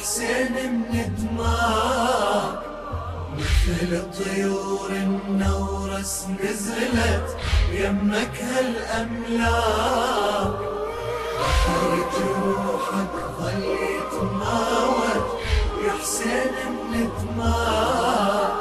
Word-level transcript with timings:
حسين 0.00 0.52
من 0.92 1.14
دماك 1.18 2.58
مثل 3.38 3.90
طيور 4.24 4.90
النورس 4.90 6.26
نزلت 6.44 7.28
يمك 7.72 8.36
هالأملاك 8.42 9.72
بحر 11.38 11.90
جروحك 12.16 13.14
ظل 13.40 13.62
يتماوج 13.62 15.24
يا 15.86 15.92
حسين 16.02 16.54
من 16.92 17.08
دماك 17.22 18.60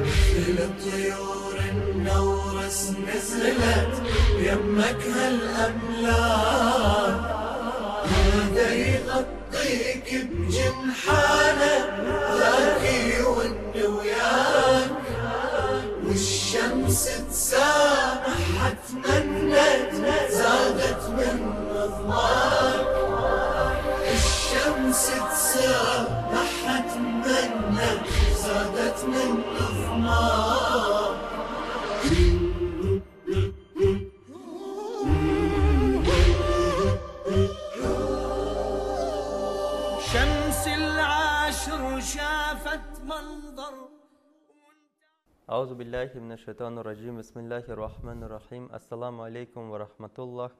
مثل 0.00 0.56
طيور 0.84 1.56
النورس 1.70 2.80
نزلت 3.08 3.94
يمك 4.38 5.02
هالأملاك 5.16 6.58
هذا 8.08 8.68
اركب 10.12 10.48
جنحانا 10.48 11.74
ذاكي 12.38 13.22
والنويان 13.22 14.90
والشمس 16.06 17.08
تسامح 17.30 18.72
تمنت 18.88 19.92
زادت 20.30 21.08
من 21.08 21.54
رضوان 21.74 22.84
الشمس 24.14 25.10
تسامح 25.30 26.80
تمنت 26.94 28.06
زادت 28.42 29.04
من 29.04 29.42
رضوان 29.60 31.07
أعوذ 45.58 45.74
بالله 45.74 46.10
من 46.14 46.32
الشيطان 46.38 46.78
الرجيم 46.78 47.18
بسم 47.18 47.36
الله 47.40 47.66
الرحمن 47.66 48.70
Ассаламу 48.70 49.24
алейкум 49.24 49.70
ва 49.70 49.78
рахматуллах, 49.78 50.52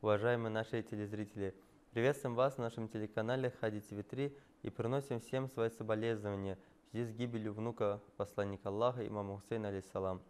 уважаемые 0.00 0.50
наши 0.50 0.82
телезрители. 0.82 1.54
Приветствуем 1.92 2.34
вас 2.34 2.56
на 2.56 2.64
нашем 2.64 2.88
телеканале 2.88 3.52
Хади 3.60 3.80
ТВ3 3.80 4.34
и 4.62 4.70
приносим 4.70 5.20
всем 5.20 5.50
свои 5.50 5.68
соболезнования 5.68 6.56
в 6.86 6.90
связи 6.90 7.04
с 7.04 7.12
гибелью 7.12 7.52
внука 7.52 8.00
посланника 8.16 8.70
Аллаха 8.70 9.06
имама 9.06 9.38
Хусейна 9.38 9.68
алейсалам. 9.68 10.22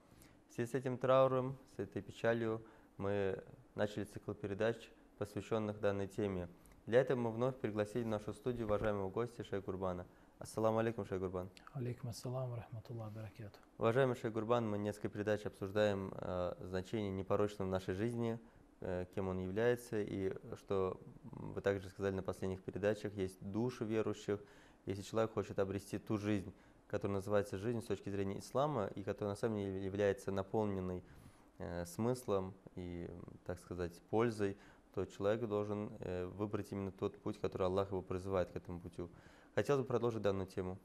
В 0.48 0.54
связи 0.54 0.72
с 0.72 0.74
этим 0.74 0.98
трауром, 0.98 1.56
с 1.76 1.78
этой 1.78 2.02
печалью 2.02 2.60
мы 2.96 3.40
начали 3.76 4.02
цикл 4.02 4.32
передач, 4.32 4.90
посвященных 5.18 5.78
данной 5.78 6.08
теме. 6.08 6.48
Для 6.86 7.02
этого 7.02 7.16
мы 7.16 7.30
вновь 7.30 7.54
пригласили 7.60 8.02
в 8.02 8.08
нашу 8.08 8.32
студию 8.32 8.66
уважаемого 8.66 9.08
гостя 9.08 9.44
Шей 9.44 9.62
Курбана. 9.62 10.04
Ассаламу 10.38 10.78
алейкум, 10.78 11.06
Шейх 11.06 11.20
Гурбан. 11.20 11.48
Алейкум 11.72 12.10
ассалам, 12.10 12.54
рахматуллах, 12.54 13.10
баракату. 13.10 13.58
Уважаемый 13.78 14.16
Шейх 14.16 14.34
Гурбан, 14.34 14.68
мы 14.68 14.76
несколько 14.76 15.08
передач 15.08 15.46
обсуждаем 15.46 16.12
э, 16.14 16.52
значение 16.60 17.10
непорочного 17.10 17.66
в 17.66 17.70
нашей 17.70 17.94
жизни, 17.94 18.38
э, 18.80 19.06
кем 19.14 19.28
он 19.28 19.38
является, 19.38 19.98
и 19.98 20.36
что 20.58 21.00
вы 21.22 21.62
также 21.62 21.88
сказали 21.88 22.14
на 22.14 22.22
последних 22.22 22.62
передачах, 22.62 23.14
есть 23.14 23.40
души 23.40 23.86
верующих. 23.86 24.38
Если 24.84 25.00
человек 25.00 25.32
хочет 25.32 25.58
обрести 25.58 25.98
ту 25.98 26.18
жизнь, 26.18 26.52
которая 26.86 27.16
называется 27.16 27.56
жизнь 27.56 27.80
с 27.80 27.86
точки 27.86 28.10
зрения 28.10 28.40
ислама, 28.40 28.88
и 28.94 29.02
которая 29.02 29.32
на 29.32 29.38
самом 29.38 29.56
деле 29.56 29.82
является 29.82 30.30
наполненной 30.32 31.02
э, 31.56 31.86
смыслом 31.86 32.52
и, 32.74 33.08
так 33.46 33.58
сказать, 33.58 33.98
пользой, 34.10 34.58
то 34.94 35.06
человек 35.06 35.48
должен 35.48 35.90
э, 36.00 36.26
выбрать 36.26 36.72
именно 36.72 36.92
тот 36.92 37.16
путь, 37.16 37.40
который 37.40 37.66
Аллах 37.68 37.90
его 37.90 38.02
призывает 38.02 38.50
к 38.50 38.56
этому 38.56 38.80
путю. 38.80 39.10
Хотелось 39.55 39.81
бы 39.81 39.87
продолжить 39.87 40.21
данную 40.21 40.47
тему. 40.47 40.77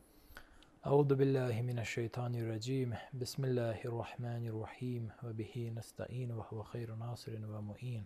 أعوذ 0.87 1.15
بالله 1.15 1.63
من 1.63 1.79
الشيطان 1.79 2.35
الرجيم 2.35 2.95
بسم 3.13 3.45
الله 3.45 3.81
الرحمن 3.85 4.47
الرحيم 4.47 5.11
وبه 5.25 5.73
نستعين 5.77 6.31
وهو 6.33 6.63
خير 6.63 6.95
ناصر 6.95 7.33
ومؤين 7.43 8.05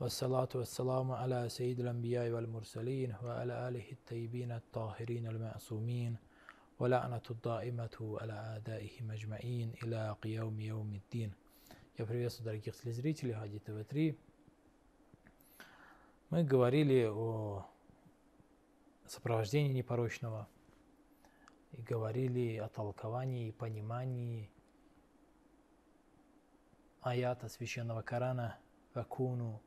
والصلاة 0.00 0.48
والسلام 0.54 1.12
على 1.12 1.48
سيد 1.48 1.80
الأنبياء 1.80 2.30
والمرسلين 2.30 3.14
وعلى 3.24 3.68
آله 3.68 3.92
الطيبين 3.92 4.52
الطاهرين 4.52 5.26
المعصومين 5.26 6.16
ولعنة 6.80 7.26
الدائمة 7.30 8.18
على 8.20 8.32
أعدائهم 8.32 9.10
أجمعين 9.10 9.72
إلى 9.82 10.16
قيام 10.22 10.60
يوم 10.60 10.94
الدين 10.94 11.32
Я 11.98 12.06
приветствую 12.06 12.46
дорогих 12.46 12.74
телезрителей 12.74 13.34
Хади 13.34 13.58
ТВ3. 13.58 14.16
Мы 16.30 16.42
говорили 16.42 17.04
о 17.04 17.66
сопровождении 19.11 19.73
непорочного 19.73 20.47
и 21.71 21.81
говорили 21.81 22.57
о 22.57 22.69
толковании 22.69 23.49
и 23.49 23.51
понимании 23.51 24.51
аята 27.01 27.47
священного 27.47 28.01
Корана 28.01 28.57
«Вакуну 28.93 29.61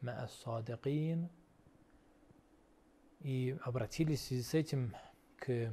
ма'ас-садикин» 0.00 1.28
и 3.20 3.56
обратились 3.62 4.32
с 4.32 4.54
этим 4.54 4.94
к 5.36 5.72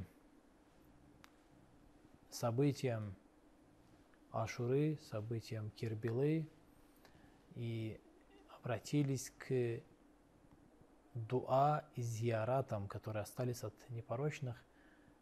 событиям 2.30 3.16
Ашуры, 4.32 5.00
событиям 5.10 5.72
Кирбилы 5.72 6.48
и 7.56 8.00
обратились 8.50 9.32
к 9.40 9.82
дуа 11.14 11.86
и 11.96 12.02
зияратам, 12.02 12.88
которые 12.88 13.24
остались 13.24 13.64
от 13.64 13.74
непорочных, 13.90 14.64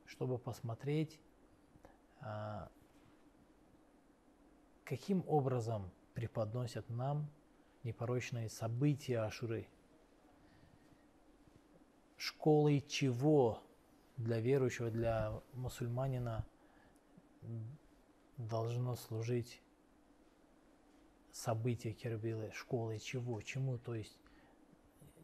чтобы 0.05 0.37
посмотреть, 0.37 1.19
а, 2.21 2.69
каким 4.83 5.23
образом 5.27 5.91
преподносят 6.13 6.89
нам 6.89 7.29
непорочные 7.83 8.49
события 8.49 9.19
Ашуры. 9.19 9.67
Школой 12.17 12.81
чего 12.81 13.61
для 14.17 14.39
верующего, 14.39 14.89
для 14.89 15.41
мусульманина 15.53 16.45
должно 18.37 18.95
служить 18.95 19.61
событие 21.31 21.93
Кербилы, 21.93 22.51
школой 22.53 22.99
чего, 22.99 23.41
чему, 23.41 23.77
то 23.77 23.93
есть 23.93 24.17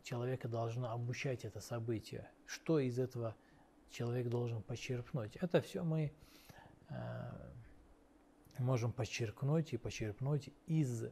человека 0.03 0.47
должно 0.47 0.91
обучать 0.91 1.45
это 1.45 1.59
событие, 1.61 2.29
что 2.45 2.79
из 2.79 2.99
этого 2.99 3.35
человек 3.89 4.27
должен 4.27 4.61
почерпнуть. 4.61 5.35
Это 5.37 5.61
все 5.61 5.83
мы 5.83 6.11
э, 6.89 7.51
можем 8.59 8.91
подчеркнуть 8.91 9.73
и 9.73 9.77
почерпнуть 9.77 10.49
из 10.67 11.05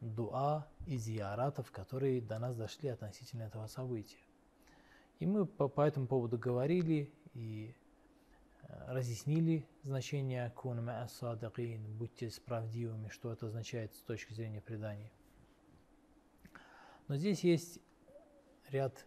дуа, 0.00 0.68
из 0.86 1.08
яратов, 1.08 1.70
которые 1.70 2.20
до 2.20 2.38
нас 2.38 2.56
дошли 2.56 2.88
относительно 2.88 3.42
этого 3.42 3.66
события. 3.66 4.18
И 5.18 5.26
мы 5.26 5.46
по, 5.46 5.68
по 5.68 5.80
этому 5.80 6.06
поводу 6.06 6.38
говорили 6.38 7.12
и 7.34 7.74
э, 8.62 8.92
разъяснили 8.92 9.66
значение 9.82 10.50
кун 10.50 10.88
садакин, 11.08 11.84
будьте 11.96 12.30
справдивыми, 12.30 13.08
что 13.08 13.32
это 13.32 13.46
означает 13.46 13.94
с 13.94 14.02
точки 14.02 14.32
зрения 14.32 14.60
предания. 14.60 15.10
Но 17.08 17.16
здесь 17.16 17.42
есть 17.42 17.80
ряд 18.68 19.06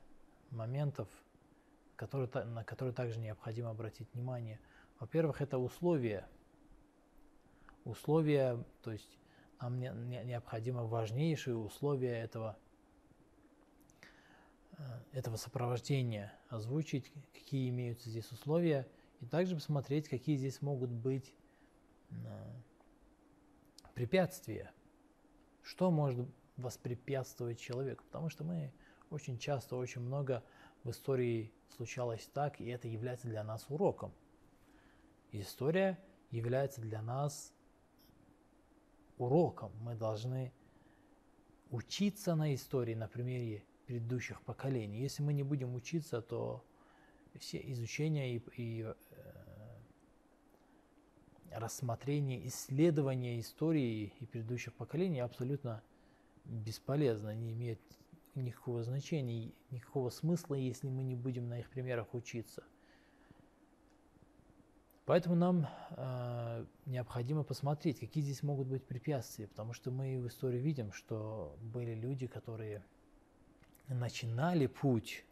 моментов, 0.50 1.08
которые, 1.96 2.30
на 2.46 2.64
которые 2.64 2.94
также 2.94 3.20
необходимо 3.20 3.70
обратить 3.70 4.12
внимание. 4.14 4.60
Во-первых, 5.00 5.42
это 5.42 5.60
условия. 5.60 6.28
Условия, 7.86 8.64
то 8.82 8.92
есть 8.92 9.18
нам 9.60 9.80
не, 9.80 9.90
не, 9.90 10.24
необходимо 10.24 10.84
важнейшие 10.84 11.56
условия 11.56 12.20
этого, 12.20 12.58
этого 15.12 15.36
сопровождения 15.36 16.34
озвучить, 16.50 17.12
какие 17.34 17.70
имеются 17.70 18.10
здесь 18.10 18.32
условия, 18.32 18.88
и 19.20 19.26
также 19.26 19.56
посмотреть, 19.56 20.10
какие 20.10 20.36
здесь 20.38 20.62
могут 20.62 20.90
быть 20.90 21.34
препятствия. 23.94 24.72
Что 25.62 25.92
может 25.92 26.28
воспрепятствовать 26.58 27.60
человеку? 27.60 28.04
Потому 28.06 28.30
что 28.30 28.44
мы 28.44 28.72
очень 29.10 29.38
часто, 29.38 29.76
очень 29.76 30.02
много 30.02 30.44
в 30.84 30.92
истории 30.92 31.52
случалось 31.70 32.30
так, 32.34 32.60
и 32.60 32.66
это 32.68 32.88
является 32.88 33.28
для 33.28 33.44
нас 33.44 33.66
уроком. 33.70 34.14
История 35.32 36.00
является 36.32 36.82
для 36.82 37.02
нас 37.02 37.54
уроком. 39.18 39.72
Мы 39.82 39.96
должны 39.96 40.52
учиться 41.70 42.36
на 42.36 42.54
истории 42.54 42.96
на 42.96 43.08
примере 43.08 43.64
предыдущих 43.86 44.42
поколений. 44.42 45.00
Если 45.02 45.24
мы 45.24 45.34
не 45.34 45.44
будем 45.44 45.76
учиться, 45.76 46.22
то 46.22 46.64
все 47.40 47.60
изучения 47.72 48.36
и, 48.36 48.44
и 48.58 48.82
э, 48.84 48.94
рассмотрение, 51.52 52.46
исследование 52.48 53.40
истории 53.40 54.14
и 54.20 54.26
предыдущих 54.26 54.74
поколений 54.74 55.20
абсолютно 55.20 55.82
бесполезно, 56.52 57.34
не 57.34 57.54
имеет 57.54 57.80
никакого 58.36 58.84
значения, 58.84 59.52
никакого 59.72 60.10
смысла, 60.10 60.56
если 60.56 60.90
мы 60.90 61.04
не 61.04 61.16
будем 61.16 61.48
на 61.48 61.60
их 61.60 61.70
примерах 61.70 62.14
учиться. 62.14 62.64
Поэтому 65.06 65.36
нам 65.36 65.68
э, 65.98 66.66
необходимо 66.86 67.44
посмотреть, 67.44 68.00
какие 68.00 68.24
здесь 68.24 68.44
могут 68.44 68.68
быть 68.68 68.86
препятствия, 68.86 69.48
потому 69.48 69.74
что 69.74 69.92
мы 69.92 70.20
в 70.20 70.28
истории 70.28 70.60
видим, 70.60 70.94
что 70.94 71.58
были 71.62 71.96
люди, 71.96 72.28
которые 72.28 72.86
начинали 73.88 74.68
путь 74.68 75.26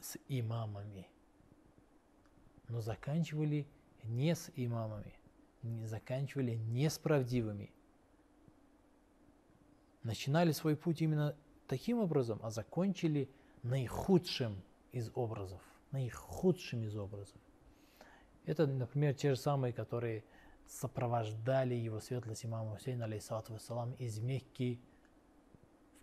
с 0.00 0.18
имамами, 0.28 1.06
но 2.68 2.80
заканчивали 2.80 3.66
не 4.02 4.34
с 4.34 4.50
имамами, 4.56 5.14
не 5.62 5.86
заканчивали 5.86 6.56
не 6.56 6.90
с 6.90 6.98
правдивыми. 6.98 7.70
Начинали 10.02 10.52
свой 10.52 10.76
путь 10.76 11.02
именно 11.02 11.36
таким 11.66 11.98
образом, 11.98 12.40
а 12.42 12.50
закончили 12.50 13.30
наихудшим 13.62 14.62
из 14.92 15.10
образов, 15.14 15.60
наихудшим 15.90 16.84
из 16.84 16.96
образов. 16.96 17.36
Это, 18.46 18.66
например, 18.66 19.14
те 19.14 19.30
же 19.30 19.36
самые, 19.36 19.72
которые 19.72 20.24
сопровождали 20.66 21.74
его 21.74 22.00
светлость 22.00 22.44
имама 22.44 22.76
Хусейна, 22.76 23.04
алейсалату 23.04 23.52
вассалам, 23.52 23.92
из 23.94 24.18
Мекки 24.18 24.80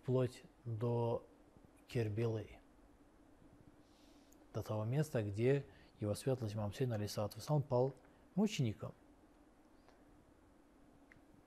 вплоть 0.02 0.42
до 0.64 1.26
Кербелы, 1.88 2.48
до 4.54 4.62
того 4.62 4.84
места, 4.84 5.22
где 5.22 5.66
его 6.00 6.14
светлость 6.14 6.54
имам 6.54 6.70
Хусейн, 6.70 6.92
алейсалату 6.92 7.36
вассалам, 7.36 7.62
пал 7.62 7.96
мучеником. 8.34 8.94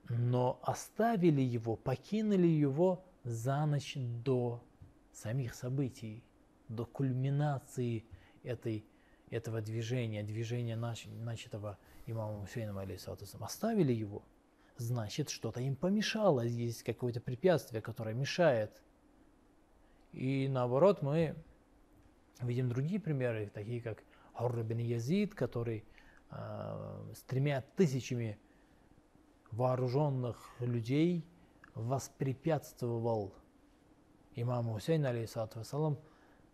Но 0.08 0.60
оставили 0.62 1.40
его, 1.40 1.76
покинули 1.76 2.46
его 2.46 3.04
за 3.24 3.64
ночь 3.66 3.94
до 3.96 4.62
самих 5.12 5.54
событий, 5.54 6.24
до 6.68 6.84
кульминации 6.84 8.04
этой 8.42 8.84
этого 9.30 9.60
движения, 9.60 10.22
движения 10.22 10.76
начатого 10.76 11.78
имамом 12.06 12.42
Хусейном, 12.42 12.78
алейсалатусом, 12.78 13.44
оставили 13.44 13.92
его, 13.92 14.22
значит, 14.76 15.30
что-то 15.30 15.60
им 15.60 15.76
помешало, 15.76 16.40
есть 16.40 16.82
какое-то 16.82 17.20
препятствие, 17.20 17.80
которое 17.80 18.14
мешает. 18.14 18.82
И 20.12 20.48
наоборот, 20.48 21.02
мы 21.02 21.34
видим 22.40 22.68
другие 22.68 23.00
примеры, 23.00 23.50
такие 23.52 23.80
как 23.80 24.02
Хурр 24.34 24.62
бин 24.62 24.78
Язид, 24.78 25.34
который 25.34 25.84
э, 26.30 27.12
с 27.14 27.22
тремя 27.22 27.62
тысячами 27.76 28.38
вооруженных 29.52 30.50
людей 30.60 31.24
воспрепятствовал 31.74 33.32
имаму 34.34 34.74
Хусейну, 34.74 35.08
алейсалату 35.08 35.98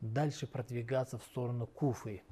дальше 0.01 0.47
продвигаться 0.47 1.19
в 1.19 1.23
сторону 1.25 1.67
Куфы. 1.67 2.23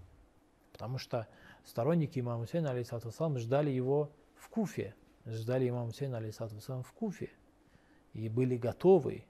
Потому 0.73 0.99
что 0.99 1.27
сторонники 1.65 2.19
имама 2.19 2.43
Хусейна, 2.43 2.71
алейсалату 2.71 3.11
ждали 3.39 3.71
его 3.71 4.11
в 4.35 4.49
Куфе, 4.49 4.95
ждали 5.25 5.69
имама 5.69 5.89
Хусейна, 5.89 6.19
алейсалату 6.19 6.57
в 6.83 6.93
Куфе, 6.93 7.31
и 8.13 8.29
были 8.29 8.57
готовы, 8.57 9.25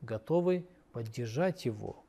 готовы 0.00 0.66
поддержать 0.92 1.64
его, 1.64 2.04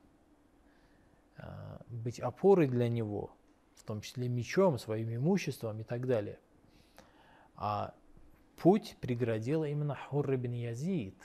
а, 1.36 1.80
быть 1.88 2.20
опорой 2.20 2.68
для 2.68 2.88
него, 2.88 3.30
в 3.76 3.84
том 3.84 4.00
числе 4.00 4.28
мечом, 4.28 4.78
своим 4.78 5.14
имуществом 5.14 5.80
и 5.80 5.84
так 5.84 6.06
далее. 6.06 6.38
А 7.56 7.94
путь 8.56 8.96
преградила 9.00 9.64
именно 9.64 9.94
Хурр 9.94 10.36
бин 10.36 10.52
Язид, 10.52 11.16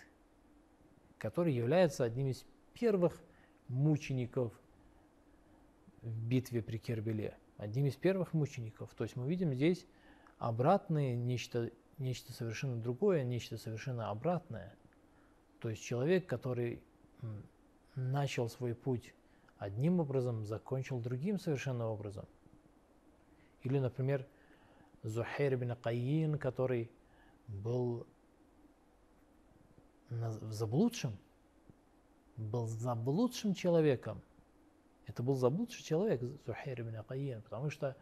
который 1.17 1.53
является 1.53 2.03
одним 2.03 2.27
из 2.27 2.45
первых 2.73 3.21
мучеников 3.67 4.53
в 6.01 6.23
битве 6.27 6.61
при 6.61 6.77
Кербеле, 6.77 7.37
одним 7.57 7.85
из 7.85 7.95
первых 7.95 8.33
мучеников. 8.33 8.93
То 8.95 9.03
есть 9.03 9.15
мы 9.15 9.27
видим 9.27 9.53
здесь 9.53 9.85
обратное, 10.37 11.15
нечто, 11.15 11.71
нечто 11.97 12.33
совершенно 12.33 12.81
другое, 12.81 13.23
нечто 13.23 13.57
совершенно 13.57 14.09
обратное. 14.09 14.75
То 15.59 15.69
есть 15.69 15.83
человек, 15.83 16.25
который 16.25 16.81
начал 17.95 18.49
свой 18.49 18.73
путь 18.73 19.13
одним 19.57 19.99
образом, 19.99 20.45
закончил 20.45 20.99
другим 20.99 21.37
совершенно 21.37 21.87
образом. 21.87 22.25
Или, 23.63 23.77
например, 23.79 24.25
Зухайр 25.03 25.57
бин 25.57 25.75
Каин, 25.75 26.37
который 26.37 26.89
был 27.49 28.07
заблудшим, 30.09 31.17
был 32.37 32.67
заблудшим 32.67 33.53
человеком, 33.53 34.21
это 35.05 35.23
был 35.23 35.35
заблудший 35.35 35.83
человек, 35.83 36.21
Зухайр 36.45 36.81
ибн 36.81 36.97
Акаин, 36.97 37.41
потому 37.41 37.69
что 37.69 37.97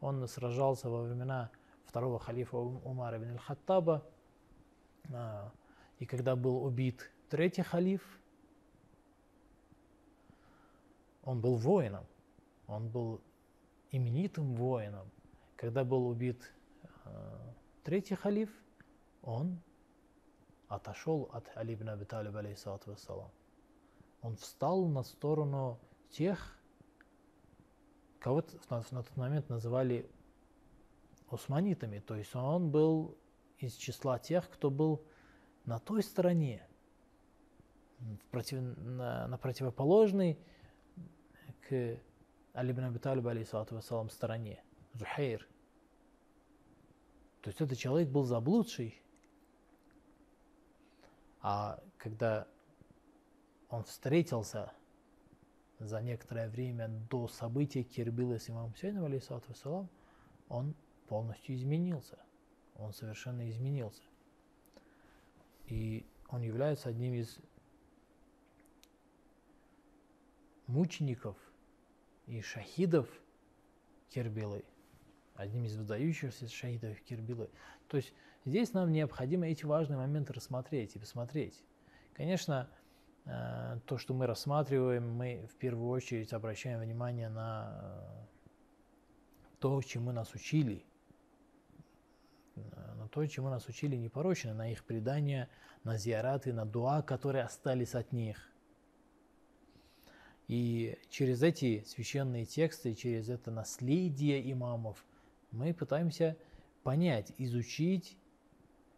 он 0.00 0.26
сражался 0.28 0.88
во 0.88 1.02
времена 1.02 1.50
второго 1.84 2.18
халифа 2.18 2.56
Умара 2.56 3.16
ибн 3.16 3.30
аль-Хаттаба, 3.30 4.06
а, 5.12 5.52
и 5.98 6.06
когда 6.06 6.36
был 6.36 6.62
убит 6.62 7.10
третий 7.28 7.62
халиф, 7.62 8.02
он 11.22 11.40
был 11.40 11.56
воином, 11.56 12.06
он 12.66 12.88
был 12.88 13.20
именитым 13.90 14.54
воином. 14.54 15.10
Когда 15.56 15.84
был 15.84 16.06
убит 16.06 16.52
а, 17.04 17.54
третий 17.84 18.14
халиф, 18.14 18.50
он 19.22 19.60
отошел 20.68 21.28
от 21.32 21.50
Али 21.56 21.74
ибн 21.74 21.90
Аби 21.90 22.04
Талиб, 22.04 22.36
алейхиссалату 22.36 22.90
вассалам. 22.90 23.30
Он 24.22 24.36
встал 24.36 24.86
на 24.86 25.02
сторону 25.02 25.78
тех, 26.10 26.58
кого 28.18 28.44
на, 28.68 28.76
на 28.90 29.02
тот 29.02 29.16
момент 29.16 29.48
называли 29.48 30.10
османитами, 31.30 32.00
то 32.00 32.16
есть 32.16 32.34
он 32.34 32.70
был 32.70 33.16
из 33.58 33.74
числа 33.74 34.18
тех, 34.18 34.48
кто 34.50 34.70
был 34.70 35.04
на 35.64 35.78
той 35.78 36.02
стороне, 36.02 36.66
против, 38.30 38.60
на, 38.60 39.26
на 39.28 39.38
противоположной 39.38 40.38
к 41.68 41.98
Али 42.52 42.72
бин 42.72 42.84
Аби 42.84 42.98
Талиб, 42.98 43.24
вассалам, 43.24 44.10
стороне, 44.10 44.62
Зухейр. 44.94 45.46
То 47.42 47.48
есть 47.48 47.60
этот 47.60 47.78
человек 47.78 48.08
был 48.08 48.24
заблудший, 48.24 49.00
а 51.42 51.82
когда 51.96 52.46
он 53.68 53.84
встретился 53.84 54.72
за 55.78 56.02
некоторое 56.02 56.48
время 56.48 56.88
до 57.08 57.28
события 57.28 57.82
Кирбила 57.82 58.38
с 58.38 58.50
имамом 58.50 58.72
Хусейном, 58.72 59.04
алейсалату 59.04 59.88
он 60.48 60.74
полностью 61.08 61.54
изменился. 61.54 62.18
Он 62.76 62.92
совершенно 62.92 63.48
изменился. 63.48 64.02
И 65.66 66.04
он 66.28 66.42
является 66.42 66.88
одним 66.88 67.14
из 67.14 67.38
мучеников 70.66 71.36
и 72.26 72.40
шахидов 72.42 73.08
Кирбилы, 74.08 74.64
одним 75.34 75.64
из 75.64 75.76
выдающихся 75.76 76.48
шахидов 76.48 77.00
Кирбилы. 77.02 77.48
То 77.88 77.96
есть 77.96 78.12
здесь 78.44 78.72
нам 78.72 78.92
необходимо 78.92 79.46
эти 79.46 79.64
важные 79.64 79.98
моменты 79.98 80.32
рассмотреть 80.32 80.96
и 80.96 80.98
посмотреть. 80.98 81.62
Конечно, 82.14 82.68
Э, 83.26 83.78
то, 83.86 83.98
что 83.98 84.14
мы 84.14 84.26
рассматриваем, 84.26 85.08
мы 85.14 85.46
в 85.52 85.56
первую 85.56 85.90
очередь 85.90 86.32
обращаем 86.32 86.80
внимание 86.80 87.28
на 87.28 87.78
э, 87.80 88.26
то, 89.58 89.80
чему 89.82 90.12
нас 90.12 90.34
учили, 90.34 90.84
э, 92.56 92.94
на 92.96 93.08
то, 93.08 93.24
чему 93.26 93.48
нас 93.48 93.68
учили 93.68 93.96
непорочно, 93.96 94.54
на 94.54 94.72
их 94.72 94.84
предания, 94.84 95.48
на 95.84 95.96
зиараты, 95.96 96.52
на 96.52 96.64
дуа, 96.64 97.02
которые 97.02 97.44
остались 97.44 97.94
от 97.94 98.12
них. 98.12 98.50
И 100.48 100.98
через 101.10 101.42
эти 101.42 101.84
священные 101.86 102.44
тексты, 102.44 102.94
через 102.94 103.28
это 103.28 103.52
наследие 103.52 104.50
имамов 104.50 105.04
мы 105.52 105.72
пытаемся 105.72 106.36
понять, 106.82 107.32
изучить 107.38 108.18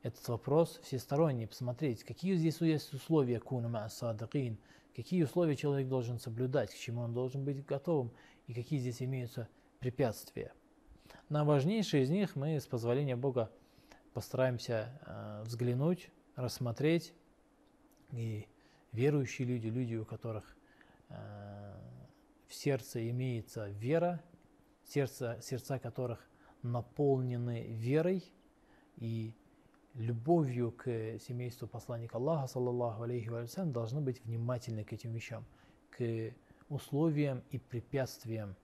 этот 0.03 0.27
вопрос 0.29 0.81
всесторонний, 0.83 1.47
посмотреть, 1.47 2.05
какие 2.05 2.35
здесь 2.35 2.61
есть 2.61 2.93
условия 2.93 3.39
кунама 3.41 3.89
садыкин, 3.89 4.59
какие 4.97 5.23
условия 5.23 5.57
человек 5.57 5.89
должен 5.89 6.19
соблюдать, 6.19 6.75
к 6.75 6.77
чему 6.77 7.03
он 7.03 7.15
должен 7.15 7.45
быть 7.45 7.65
готовым 7.65 8.13
и 8.47 8.55
какие 8.55 8.81
здесь 8.81 9.03
имеются 9.03 9.49
препятствия. 9.79 10.53
На 11.29 11.45
важнейшие 11.45 12.03
из 12.03 12.11
них 12.11 12.37
мы, 12.37 12.61
с 12.61 12.67
позволения 12.67 13.17
Бога, 13.17 13.51
постараемся 14.13 15.01
э, 15.07 15.43
взглянуть, 15.45 16.11
рассмотреть. 16.37 17.15
И 18.11 18.47
верующие 18.93 19.49
люди, 19.49 19.69
люди, 19.69 19.95
у 19.95 20.05
которых 20.05 20.57
э, 21.09 21.75
в 22.47 22.55
сердце 22.55 23.09
имеется 23.09 23.69
вера, 23.69 24.23
сердце, 24.85 25.39
сердца 25.41 25.79
которых 25.79 26.29
наполнены 26.63 27.67
верой 27.69 28.31
и 28.97 29.35
любовью 29.95 30.73
к 30.73 31.19
семейству 31.19 31.67
посланника 31.69 32.17
Аллаха, 32.17 32.47
саллаллаху 32.47 33.03
алейхи 33.03 33.29
вассалям, 33.29 33.73
должны 33.73 34.01
быть 34.01 34.25
внимательны 34.25 34.85
к 34.85 34.93
этим 34.93 35.13
вещам, 35.13 35.45
к 35.91 36.33
условиям 36.69 37.43
и 37.51 37.59
препятствиям 37.59 38.57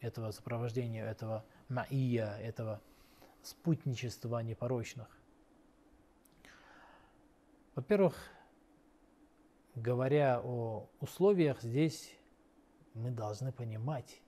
этого 0.00 0.30
сопровождения, 0.30 1.04
этого 1.04 1.44
маия, 1.68 2.38
этого 2.38 2.80
спутничества 3.42 4.38
непорочных. 4.40 5.08
Во-первых, 7.74 8.16
говоря 9.74 10.40
о 10.42 10.88
условиях, 11.00 11.62
здесь 11.62 12.14
мы 12.94 13.10
должны 13.10 13.52
понимать, 13.52 14.20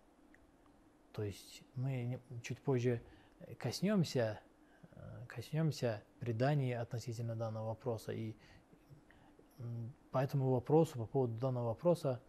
то 1.12 1.22
есть 1.22 1.62
мы 1.74 2.20
чуть 2.42 2.60
позже 2.60 3.02
коснемся, 3.58 4.40
коснемся 5.28 6.02
преданий 6.20 6.76
относительно 6.76 7.36
данного 7.36 7.68
вопроса. 7.68 8.12
И 8.12 8.36
по 10.10 10.18
этому 10.18 10.50
вопросу, 10.50 10.98
по 10.98 11.06
поводу 11.06 11.34
данного 11.34 11.66
вопроса, 11.68 12.20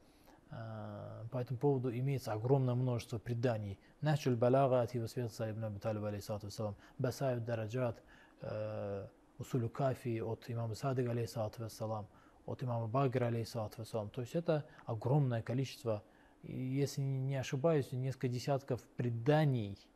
э, 0.52 1.26
по 1.32 1.38
этому 1.38 1.60
поводу 1.60 1.92
имеется 1.92 2.34
огромное 2.34 2.76
множество 2.76 3.20
преданий. 3.20 3.80
Нахчуль 4.02 4.36
балага 4.36 4.82
от 4.82 4.94
его 4.94 5.08
света 5.08 5.52
ибн 5.52 5.66
Аби 5.66 5.80
Талиб 5.80 6.04
алейсалату 6.04 6.48
вассалам, 6.48 6.76
Басаев 6.98 7.44
дараджат, 7.44 8.02
э, 8.42 9.08
Усулю 9.38 9.70
Кафи 9.70 10.20
от 10.20 10.50
имама 10.50 10.76
Садыга 10.76 11.12
алейсалату 11.12 11.64
вассалам, 11.64 12.08
от 12.46 12.64
имама 12.64 12.88
Багра 12.88 13.26
алейсалату 13.26 13.82
вассалам. 13.82 14.10
То 14.10 14.22
есть 14.22 14.36
это 14.36 14.66
огромное 14.86 15.42
количество, 15.42 16.04
если 16.44 17.02
не 17.02 17.36
ошибаюсь, 17.36 17.92
несколько 17.92 18.30
десятков 18.30 18.82
преданий– 18.96 19.78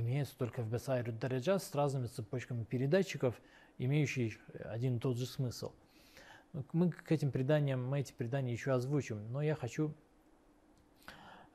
имеется 0.00 0.36
только 0.36 0.62
в 0.62 0.68
Басайру 0.68 1.12
Дараджат 1.12 1.62
с 1.62 1.74
разными 1.74 2.06
цепочками 2.06 2.64
передатчиков, 2.64 3.40
имеющих 3.78 4.38
один 4.64 4.96
и 4.96 5.00
тот 5.00 5.16
же 5.16 5.26
смысл. 5.26 5.72
Мы 6.72 6.90
к 6.90 7.12
этим 7.12 7.30
преданиям, 7.30 7.86
мы 7.86 8.00
эти 8.00 8.12
предания 8.12 8.52
еще 8.52 8.72
озвучим, 8.72 9.30
но 9.32 9.40
я 9.42 9.54
хочу 9.54 9.94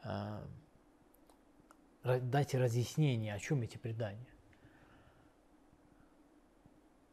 э, 0.04 0.44
дать 2.04 2.56
разъяснение, 2.56 3.34
о 3.34 3.40
чем 3.40 3.62
эти 3.62 3.78
предания. 3.78 4.28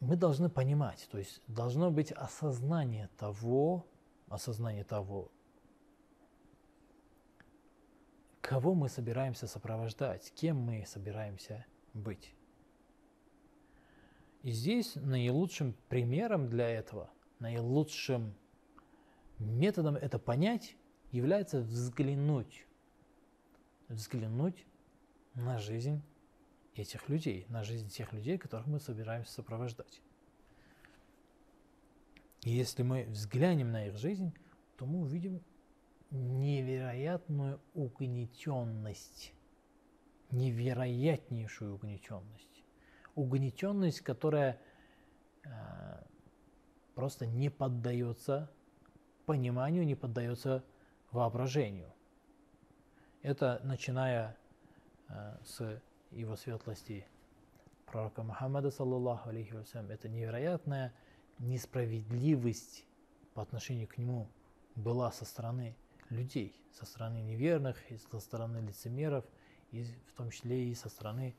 Мы 0.00 0.16
должны 0.16 0.50
понимать, 0.50 1.08
то 1.10 1.18
есть 1.18 1.40
должно 1.46 1.90
быть 1.90 2.12
осознание 2.12 3.08
того, 3.16 3.86
осознание 4.28 4.84
того, 4.84 5.30
кого 8.44 8.74
мы 8.74 8.90
собираемся 8.90 9.46
сопровождать, 9.46 10.30
кем 10.34 10.58
мы 10.58 10.84
собираемся 10.86 11.64
быть. 11.94 12.34
И 14.42 14.50
здесь 14.50 14.96
наилучшим 14.96 15.74
примером 15.88 16.50
для 16.50 16.68
этого, 16.68 17.08
наилучшим 17.38 18.34
методом 19.38 19.96
это 19.96 20.18
понять 20.18 20.76
является 21.10 21.62
взглянуть, 21.62 22.66
взглянуть 23.88 24.66
на 25.32 25.58
жизнь 25.58 26.02
этих 26.74 27.08
людей, 27.08 27.46
на 27.48 27.64
жизнь 27.64 27.88
тех 27.88 28.12
людей, 28.12 28.36
которых 28.36 28.66
мы 28.66 28.78
собираемся 28.78 29.32
сопровождать. 29.32 30.02
И 32.42 32.50
если 32.50 32.82
мы 32.82 33.04
взглянем 33.04 33.72
на 33.72 33.86
их 33.86 33.96
жизнь, 33.96 34.34
то 34.76 34.84
мы 34.84 35.00
увидим 35.00 35.42
невероятную 36.14 37.60
угнетенность, 37.74 39.34
невероятнейшую 40.30 41.74
угнетенность. 41.74 42.62
Угнетенность, 43.16 44.00
которая 44.00 44.60
э, 45.44 45.50
просто 46.94 47.26
не 47.26 47.50
поддается 47.50 48.50
пониманию, 49.26 49.84
не 49.84 49.96
поддается 49.96 50.64
воображению. 51.10 51.92
Это 53.22 53.60
начиная 53.64 54.36
э, 55.08 55.36
с 55.44 55.82
его 56.12 56.36
светлости 56.36 57.06
пророка 57.86 58.22
Мухаммада, 58.22 58.70
саллаллаху 58.70 59.30
алейхи 59.30 59.52
вассалям, 59.52 59.90
это 59.90 60.08
невероятная 60.08 60.92
несправедливость 61.38 62.86
по 63.34 63.42
отношению 63.42 63.88
к 63.88 63.98
нему 63.98 64.28
была 64.76 65.10
со 65.10 65.24
стороны 65.24 65.76
людей, 66.10 66.54
со 66.72 66.86
стороны 66.86 67.18
неверных, 67.18 67.76
и 67.90 67.98
со 67.98 68.20
стороны 68.20 68.58
лицемеров, 68.58 69.24
и 69.70 69.84
в 70.06 70.12
том 70.16 70.30
числе 70.30 70.68
и 70.68 70.74
со 70.74 70.88
стороны 70.88 71.34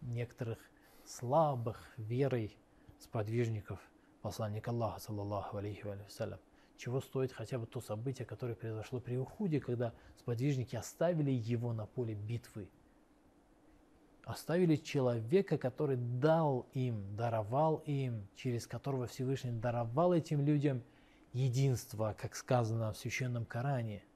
некоторых 0.00 0.58
слабых 1.04 1.92
верой 1.96 2.56
сподвижников 2.98 3.80
посланника 4.22 4.70
Аллаха, 4.70 5.00
саллаллаху 5.00 5.58
алейхи 5.58 5.84
вассалям. 5.84 6.40
Чего 6.76 7.00
стоит 7.00 7.32
хотя 7.32 7.58
бы 7.58 7.66
то 7.66 7.80
событие, 7.80 8.26
которое 8.26 8.54
произошло 8.54 9.00
при 9.00 9.16
Ухуде, 9.16 9.60
когда 9.60 9.94
сподвижники 10.18 10.76
оставили 10.76 11.30
его 11.30 11.72
на 11.72 11.86
поле 11.86 12.14
битвы. 12.14 12.68
Оставили 14.24 14.76
человека, 14.76 15.56
который 15.56 15.96
дал 15.96 16.66
им, 16.74 17.16
даровал 17.16 17.76
им, 17.86 18.26
через 18.34 18.66
которого 18.66 19.06
Всевышний 19.06 19.52
даровал 19.52 20.12
этим 20.12 20.44
людям 20.44 20.82
единство, 21.36 22.16
как 22.18 22.34
сказано 22.34 22.92
в 22.92 22.96
Священном 22.96 23.44
Коране– 23.44 24.02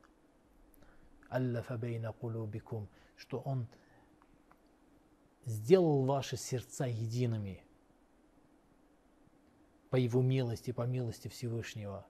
что 3.17 3.39
Он 3.41 3.69
сделал 5.45 6.05
ваши 6.05 6.37
сердца 6.37 6.87
едиными 6.87 7.63
по 9.91 9.97
Его 9.97 10.23
милости, 10.23 10.73
по 10.73 10.83
милости 10.83 11.29
Всевышнего. 11.29 12.07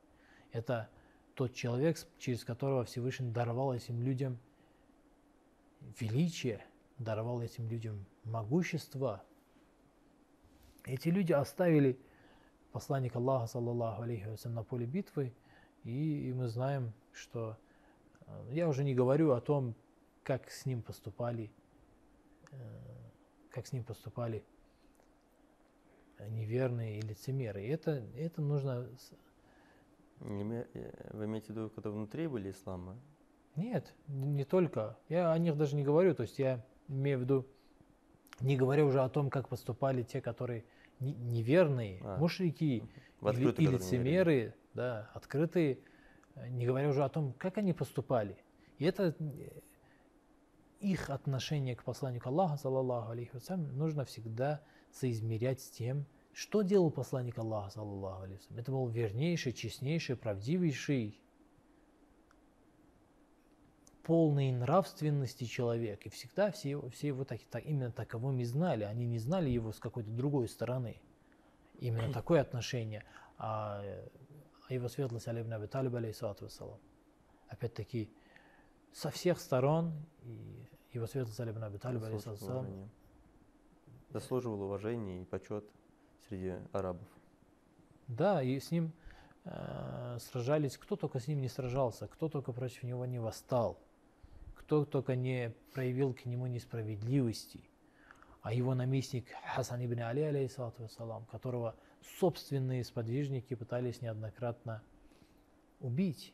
Это 0.52 0.88
тот 1.34 1.54
человек, 1.54 1.98
через 2.18 2.44
которого 2.44 2.84
Всевышний 2.84 3.30
даровал 3.30 3.74
этим 3.74 4.00
людям 4.00 4.38
величие, 5.98 6.64
даровал 6.98 7.42
этим 7.42 7.68
людям 7.68 8.06
могущество. 8.24 9.22
Эти 10.84 11.08
люди 11.08 11.32
оставили 11.32 11.98
посланника 12.72 13.18
Аллаха, 13.18 13.46
саллаллаху 13.46 14.02
алейхи 14.02 14.48
на 14.48 14.62
поле 14.62 14.86
битвы, 14.86 15.32
и 15.84 16.32
мы 16.34 16.48
знаем, 16.48 16.92
что 17.12 17.56
я 18.50 18.68
уже 18.68 18.84
не 18.84 18.94
говорю 18.94 19.32
о 19.32 19.40
том, 19.40 19.74
как 20.22 20.50
с 20.50 20.66
ним 20.66 20.82
поступали, 20.82 21.50
э, 22.52 22.56
как 23.50 23.66
с 23.66 23.72
ним 23.72 23.84
поступали 23.84 24.44
неверные 26.28 26.98
и 26.98 27.02
лицемеры. 27.02 27.66
Это, 27.66 28.04
это 28.16 28.42
нужно... 28.42 28.86
Э, 30.20 30.64
вы 31.12 31.24
имеете 31.24 31.46
в 31.46 31.50
виду, 31.50 31.70
когда 31.70 31.90
внутри 31.90 32.26
были 32.26 32.50
ислама? 32.50 32.96
Нет, 33.56 33.92
не 34.06 34.44
только. 34.44 34.96
Я 35.08 35.32
о 35.32 35.38
них 35.38 35.56
даже 35.56 35.76
не 35.76 35.82
говорю. 35.82 36.14
То 36.14 36.22
есть 36.22 36.38
я 36.38 36.64
имею 36.88 37.18
в 37.18 37.22
виду, 37.22 37.46
не 38.40 38.56
говоря 38.56 38.84
уже 38.84 39.02
о 39.02 39.08
том, 39.08 39.30
как 39.30 39.48
поступали 39.48 40.02
те, 40.02 40.20
которые 40.20 40.64
неверные, 41.00 42.00
а, 42.02 42.18
мушрики 42.18 42.64
и, 43.22 43.62
и 43.62 43.66
лицемеры, 43.66 44.54
да, 44.74 45.10
открытые 45.14 45.78
не 46.48 46.66
говоря 46.66 46.88
уже 46.88 47.04
о 47.04 47.08
том, 47.08 47.32
как 47.34 47.58
они 47.58 47.72
поступали. 47.72 48.36
И 48.78 48.84
это 48.84 49.14
э, 49.18 49.60
их 50.80 51.10
отношение 51.10 51.76
к 51.76 51.84
посланнику 51.84 52.28
Аллаха, 52.28 52.56
саллаллаху 52.56 53.10
алейхи 53.10 53.30
вассалям, 53.34 53.76
нужно 53.76 54.04
всегда 54.04 54.62
соизмерять 54.90 55.60
с 55.60 55.70
тем, 55.70 56.06
что 56.32 56.62
делал 56.62 56.90
посланник 56.90 57.38
Аллаха, 57.38 57.70
саллаллаху 57.70 58.22
алейхи 58.22 58.40
вассалям. 58.40 58.60
Это 58.60 58.72
был 58.72 58.88
вернейший, 58.88 59.52
честнейший, 59.52 60.16
правдивейший, 60.16 61.20
полный 64.10 64.50
нравственности 64.50 65.44
человек. 65.44 66.04
И 66.04 66.08
всегда 66.08 66.50
все, 66.50 66.80
все 66.88 67.06
его 67.06 67.22
так, 67.22 67.40
так, 67.48 67.64
именно 67.64 67.92
таковым 67.92 68.40
и 68.40 68.44
знали. 68.44 68.82
Они 68.82 69.06
не 69.06 69.20
знали 69.20 69.48
его 69.48 69.70
с 69.70 69.78
какой-то 69.78 70.10
другой 70.10 70.48
стороны. 70.48 71.00
Именно 71.78 72.12
такое 72.12 72.40
отношение. 72.40 73.04
А 73.38 73.80
а 74.68 74.74
его 74.74 74.88
светлость 74.88 75.28
Али 75.28 75.42
ибн 75.42 75.52
Аби 75.52 75.66
Талиб, 75.66 75.94
алейхиссалату 75.94 76.46
вассалам. 76.46 76.80
Опять-таки, 77.46 78.10
со 78.92 79.10
всех 79.10 79.38
сторон, 79.38 79.92
и 80.24 80.66
его 80.92 81.06
светлость 81.06 81.38
Али 81.38 81.52
ибн 81.52 81.62
Аби 81.62 81.76
Талиб, 81.78 82.02
алейхиссалату 82.02 82.44
вассалам, 82.44 82.90
заслуживал 84.08 84.60
уважения 84.62 85.22
и 85.22 85.24
почет 85.24 85.64
среди 86.28 86.54
арабов. 86.72 87.06
Да, 88.08 88.42
и 88.42 88.58
с 88.58 88.72
ним 88.72 88.92
э, 89.44 90.18
сражались, 90.20 90.76
кто 90.78 90.96
только 90.96 91.20
с 91.20 91.28
ним 91.28 91.40
не 91.40 91.48
сражался, 91.48 92.08
кто 92.08 92.28
только 92.28 92.52
против 92.52 92.82
него 92.82 93.06
не 93.06 93.20
восстал, 93.20 93.78
кто 94.70 94.84
только 94.84 95.16
не 95.16 95.52
проявил 95.72 96.14
к 96.14 96.24
нему 96.26 96.46
несправедливости. 96.46 97.68
А 98.40 98.54
его 98.54 98.76
наместник 98.76 99.26
Хасан 99.52 99.84
ибн 99.84 100.02
Али, 100.02 100.22
алейхиссалату 100.22 100.84
вассалам, 100.84 101.26
которого 101.26 101.74
собственные 102.20 102.84
сподвижники 102.84 103.54
пытались 103.54 104.00
неоднократно 104.00 104.80
убить. 105.80 106.32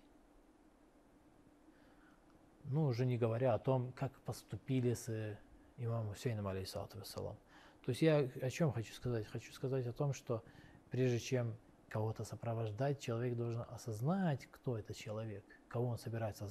Ну, 2.64 2.85
уже 2.85 3.07
не 3.07 3.16
говоря 3.16 3.55
о 3.55 3.59
том, 3.59 3.93
как 3.93 4.12
поступили 4.21 4.93
с 4.93 5.38
имамом 5.78 6.11
Хусейном, 6.11 6.47
алейхиссалату 6.47 6.99
вассалам. 6.99 7.38
То 7.87 7.88
есть 7.88 8.02
я 8.02 8.19
о 8.19 8.50
чем 8.50 8.71
хочу 8.71 8.93
сказать? 8.93 9.26
Хочу 9.28 9.50
сказать 9.55 9.87
о 9.87 9.95
том, 9.95 10.12
что 10.12 10.45
прежде 10.90 11.21
чем 11.21 11.57
кого-то 11.88 12.23
сопровождать, 12.25 13.00
человек 13.00 13.35
должен 13.35 13.64
осознать, 13.71 14.47
кто 14.50 14.76
этот 14.76 14.95
человек, 14.95 15.43
кого 15.69 15.87
он 15.87 15.97
собирается, 15.97 16.47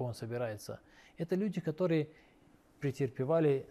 кого 0.00 0.08
он 0.08 0.14
собирается. 0.14 0.80
Это 1.18 1.34
люди, 1.34 1.60
которые 1.60 2.08
претерпевали 2.80 3.68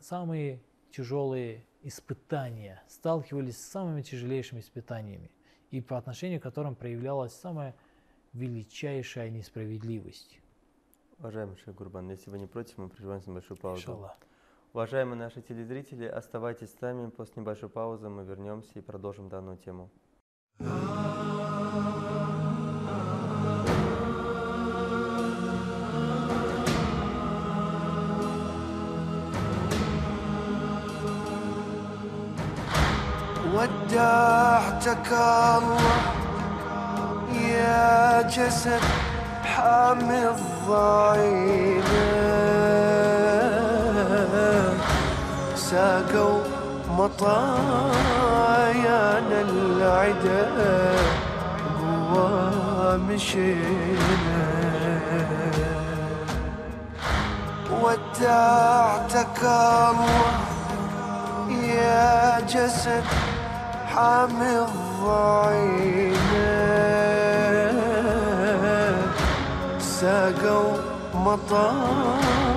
самые 0.00 0.60
тяжелые 0.90 1.64
испытания, 1.82 2.82
сталкивались 2.88 3.58
с 3.58 3.70
самыми 3.70 4.02
тяжелейшими 4.02 4.58
испытаниями, 4.58 5.30
и 5.70 5.80
по 5.80 5.96
отношению 5.96 6.40
к 6.40 6.42
которым 6.42 6.74
проявлялась 6.74 7.32
самая 7.32 7.76
величайшая 8.32 9.30
несправедливость. 9.30 10.40
Уважаемый 11.18 11.56
Шейх 11.56 11.76
Гурбан, 11.76 12.10
если 12.10 12.30
вы 12.30 12.38
не 12.38 12.46
против, 12.46 12.78
мы 12.78 12.88
прервемся 12.88 13.28
на 13.28 13.34
большую 13.34 13.58
паузу. 13.58 13.80
Иншаллах. 13.80 14.16
Уважаемые 14.72 15.16
наши 15.16 15.42
телезрители, 15.42 16.06
оставайтесь 16.06 16.72
с 16.72 16.80
нами. 16.80 17.10
После 17.10 17.40
небольшой 17.42 17.68
паузы 17.68 18.08
мы 18.08 18.24
вернемся 18.24 18.78
и 18.78 18.82
продолжим 18.82 19.28
данную 19.28 19.56
тему. 19.58 19.90
ودعتك 34.78 35.10
الله. 35.12 35.90
يا 37.34 38.22
جسد 38.22 38.82
حامي 39.44 40.28
الضعينة 40.28 42.06
ساقوا 45.54 46.40
مطايانا 46.98 47.70
العدا. 49.50 50.42
قوى 51.80 52.98
مشينا. 52.98 54.46
ودعتك 57.82 59.42
الله. 59.42 60.28
يا 61.48 62.40
جسد 62.40 63.27
ارحم 63.98 64.42
الضعينات 64.42 65.82
ساقوا 69.80 70.76
مطايانا 71.14 72.52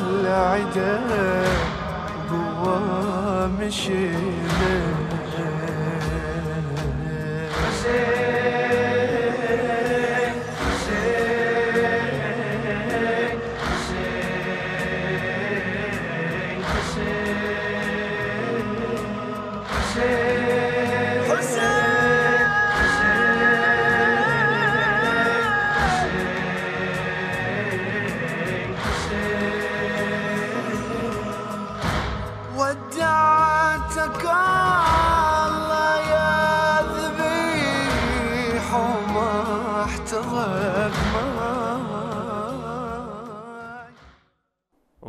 العدا 0.00 1.00
قوام 2.30 3.70
شيلات 3.70 5.08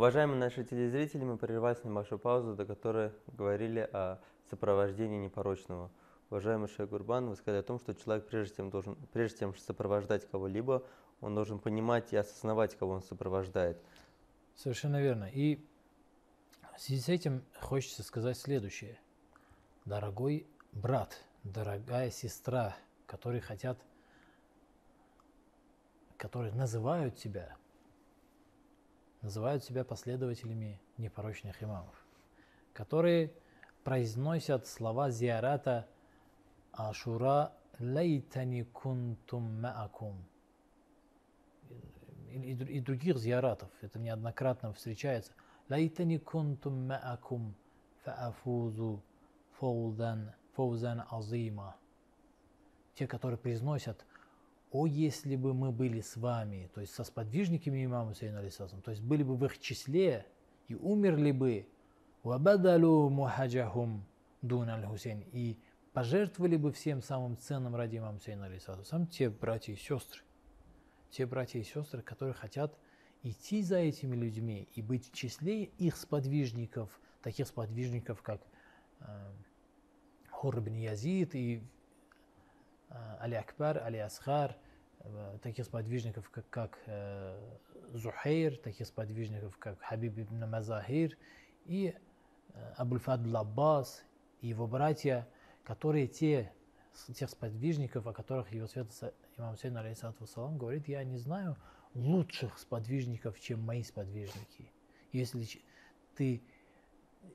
Уважаемые 0.00 0.38
наши 0.40 0.64
телезрители, 0.64 1.24
мы 1.24 1.36
прервались 1.36 1.84
на 1.84 1.88
небольшую 1.90 2.18
паузу, 2.18 2.54
до 2.54 2.64
которой 2.64 3.12
говорили 3.26 3.88
о 3.92 4.18
сопровождении 4.48 5.18
непорочного. 5.18 5.90
Уважаемый 6.30 6.68
Шейх 6.68 6.88
Гурбан, 6.88 7.28
вы 7.28 7.36
сказали 7.36 7.60
о 7.60 7.62
том, 7.62 7.78
что 7.78 7.94
человек, 7.94 8.26
прежде 8.26 8.56
чем, 8.56 8.70
должен, 8.70 8.96
прежде 9.12 9.40
чем 9.40 9.54
сопровождать 9.56 10.28
кого-либо, 10.30 10.82
он 11.20 11.34
должен 11.34 11.58
понимать 11.58 12.12
и 12.12 12.16
осознавать, 12.16 12.76
кого 12.76 12.92
он 12.92 13.02
сопровождает. 13.02 13.80
Совершенно 14.56 15.00
верно. 15.00 15.28
И 15.32 15.64
в 16.80 16.82
связи 16.82 17.02
с 17.02 17.08
этим 17.10 17.44
хочется 17.60 18.02
сказать 18.02 18.38
следующее. 18.38 18.98
Дорогой 19.84 20.46
брат, 20.72 21.14
дорогая 21.44 22.10
сестра, 22.10 22.74
которые 23.04 23.42
хотят, 23.42 23.78
которые 26.16 26.54
называют 26.54 27.16
тебя, 27.16 27.54
называют 29.20 29.62
себя 29.62 29.84
последователями 29.84 30.80
непорочных 30.96 31.62
имамов, 31.62 31.94
которые 32.72 33.34
произносят 33.84 34.66
слова 34.66 35.10
зиарата 35.10 35.86
Ашура 36.72 37.52
лейтани 37.78 38.62
кунтум 38.62 39.60
маакум 39.60 40.24
и, 42.30 42.52
и 42.54 42.80
других 42.80 43.18
зиаратов, 43.18 43.68
это 43.82 43.98
неоднократно 43.98 44.72
встречается– 44.72 45.34
ليتني 45.69 46.17
كنتم 46.17 46.87
معكم 46.87 47.51
فأفوز 48.03 48.97
فوزا 49.59 50.33
فوزا 50.53 51.05
عظيما 51.11 51.73
те, 52.95 53.07
которые 53.07 53.37
произносят 53.37 54.05
«О, 54.71 54.85
если 54.85 55.35
бы 55.35 55.53
мы 55.53 55.73
были 55.73 55.99
с 55.99 56.15
вами», 56.15 56.69
то 56.73 56.79
есть 56.79 56.93
со 56.93 57.03
сподвижниками 57.03 57.83
имама 57.83 58.13
Сейна 58.13 58.39
Алисасам, 58.39 58.81
то 58.81 58.91
есть 58.91 59.03
были 59.03 59.21
бы 59.21 59.35
в 59.35 59.43
их 59.43 59.59
числе 59.59 60.25
и 60.69 60.75
умерли 60.75 61.31
бы 61.31 61.67
«Вабадалу 62.23 63.09
мухаджахум 63.09 64.05
дун 64.41 64.69
аль-Хусейн» 64.69 65.25
и 65.33 65.57
пожертвовали 65.91 66.55
бы 66.55 66.71
всем 66.71 67.01
самым 67.01 67.37
ценным 67.37 67.75
ради 67.75 67.97
имама 67.97 68.19
Сейна 68.19 68.45
Алисасам, 68.45 69.07
те 69.07 69.29
братья 69.29 69.73
и 69.73 69.75
сестры, 69.75 70.21
те 71.09 71.25
братья 71.25 71.59
и 71.59 71.63
сестры, 71.63 72.01
которые 72.01 72.33
хотят – 72.33 72.85
идти 73.22 73.62
за 73.62 73.76
этими 73.76 74.16
людьми 74.16 74.68
и 74.74 74.82
быть 74.82 75.10
в 75.10 75.12
числе 75.12 75.64
их 75.64 75.96
сподвижников, 75.96 77.00
таких 77.22 77.46
сподвижников, 77.46 78.22
как 78.22 78.40
э, 79.00 79.32
Хур 80.30 80.60
бин 80.60 80.74
Язид 80.74 81.34
и 81.34 81.62
э, 82.88 83.16
Али 83.20 83.34
Акбар, 83.34 83.78
Али 83.78 83.98
Асхар, 83.98 84.56
э, 85.00 85.38
таких 85.42 85.66
сподвижников, 85.66 86.30
как, 86.30 86.48
как 86.48 86.78
э, 86.86 87.38
Зухейр, 87.92 88.56
таких 88.56 88.86
сподвижников, 88.86 89.56
как 89.58 89.80
Хабиб 89.80 90.18
ибн 90.18 90.48
Мазахир 90.48 91.16
и 91.66 91.94
э, 92.54 92.72
Абуль-Фадл 92.76 93.36
Аббас 93.36 94.02
и 94.40 94.48
его 94.48 94.66
братья, 94.66 95.28
которые 95.64 96.08
те, 96.08 96.52
тех 97.14 97.28
сподвижников, 97.28 98.06
о 98.06 98.12
которых 98.12 98.52
его 98.52 98.66
святость 98.66 99.02
имам 99.36 99.56
Сейн, 99.56 99.76
алейхиссалату 99.76 100.26
говорит, 100.56 100.88
я 100.88 101.04
не 101.04 101.18
знаю, 101.18 101.56
лучших 101.94 102.58
сподвижников, 102.58 103.40
чем 103.40 103.62
мои 103.62 103.82
сподвижники. 103.82 104.72
Если 105.12 105.46
ты 106.14 106.42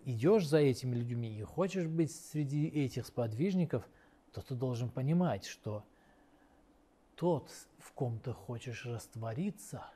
идешь 0.05 0.47
за 0.47 0.59
этими 0.59 0.95
людьми 0.95 1.37
и 1.37 1.43
хочешь 1.43 1.87
быть 1.87 2.11
среди 2.11 2.67
этих 2.67 3.05
сподвижников, 3.05 3.87
то 4.31 4.41
ты 4.41 4.55
должен 4.55 4.89
понимать, 4.89 5.45
что 5.45 5.85
тот, 7.15 7.51
в 7.79 7.91
ком 7.93 8.19
ты 8.19 8.33
хочешь 8.33 8.85
раствориться, 8.85 9.89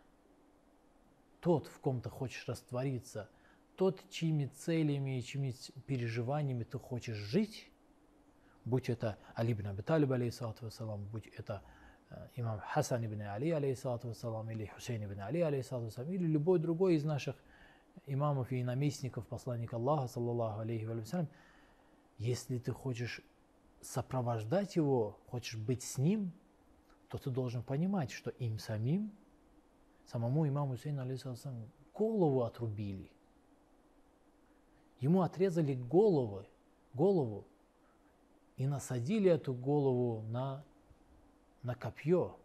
тот, 1.42 1.68
в 1.68 1.80
ком 1.80 2.02
ты 2.02 2.10
хочешь 2.10 2.48
раствориться, 2.48 3.30
тот, 3.76 4.02
чьими 4.10 4.48
целями 4.48 5.20
и 5.20 5.24
чьими 5.24 5.56
переживаниями 5.86 6.64
ты 6.64 6.80
хочешь 6.80 7.18
жить, 7.18 7.72
будь 8.66 8.90
это 8.90 9.18
Али 9.36 9.54
ибн 9.54 9.68
Аби 9.68 9.82
Талиб, 9.82 10.10
будь 11.12 11.28
это 11.28 11.64
имам 12.36 12.60
Хасан 12.60 13.06
ибн 13.06 13.22
Али, 13.22 13.52
алейхиссалату 13.52 14.10
вассалам, 14.10 14.50
или 14.50 14.66
Хусейн 14.66 15.04
ибн 15.04 15.22
Али, 15.22 15.42
алейхиссалату 15.42 15.86
вассалам, 15.86 16.12
или 16.12 16.26
любой 16.26 16.60
другой 16.60 16.96
из 16.96 17.04
наших 17.04 17.36
имамов 18.06 18.52
и 18.52 18.64
наместников 18.64 19.28
посланника 19.28 19.76
Аллаха, 19.76 20.08
саллаллаху 20.08 20.62
алейхи 20.62 20.86
вассалям, 20.86 21.28
если 22.18 22.58
ты 22.58 22.72
хочешь 22.72 23.22
сопровождать 23.82 24.76
его, 24.76 25.18
хочешь 25.28 25.58
быть 25.58 25.84
с 25.84 25.98
ним, 25.98 26.32
то 27.10 27.18
ты 27.18 27.30
должен 27.30 27.64
понимать, 27.64 28.12
что 28.12 28.30
им 28.32 28.60
самим, 28.60 29.12
самому 30.06 30.48
имаму 30.48 30.74
Хусейну, 30.74 31.02
алейхиссалату 31.02 31.70
голову 31.94 32.44
отрубили. 32.44 33.12
Ему 35.00 35.22
отрезали 35.22 35.76
головы, 35.76 36.46
голову 36.94 37.46
и 38.58 38.68
насадили 38.68 39.30
эту 39.32 39.54
голову 39.54 40.22
на 40.24 40.64
на 41.64 41.76
копье 41.76 42.38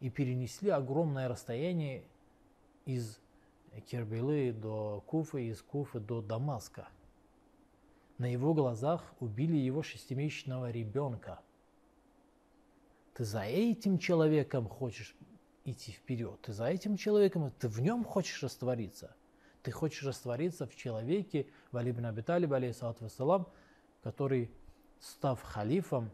и 0.00 0.10
перенесли 0.10 0.70
огромное 0.70 1.28
расстояние 1.28 2.04
из 2.84 3.18
Кербелы 3.86 4.52
до 4.52 5.02
Куфы, 5.06 5.48
из 5.48 5.62
Куфы 5.62 6.00
до 6.00 6.22
Дамаска. 6.22 6.88
На 8.18 8.30
его 8.30 8.54
глазах 8.54 9.04
убили 9.20 9.56
его 9.56 9.82
шестимесячного 9.82 10.70
ребенка. 10.70 11.40
Ты 13.14 13.24
за 13.24 13.42
этим 13.42 13.98
человеком 13.98 14.68
хочешь 14.68 15.14
идти 15.64 15.92
вперед, 15.92 16.40
ты 16.42 16.52
за 16.52 16.66
этим 16.66 16.96
человеком, 16.96 17.50
ты 17.58 17.68
в 17.68 17.80
нем 17.80 18.04
хочешь 18.04 18.42
раствориться. 18.42 19.14
Ты 19.62 19.72
хочешь 19.72 20.04
раствориться 20.04 20.66
в 20.66 20.76
человеке, 20.76 21.46
Вали 21.72 21.90
ибн 21.90 22.06
Аби 22.06 22.20
Талиб, 22.20 22.50
вассалам, 22.50 23.48
который, 24.02 24.50
став 25.00 25.42
халифом, 25.42 26.10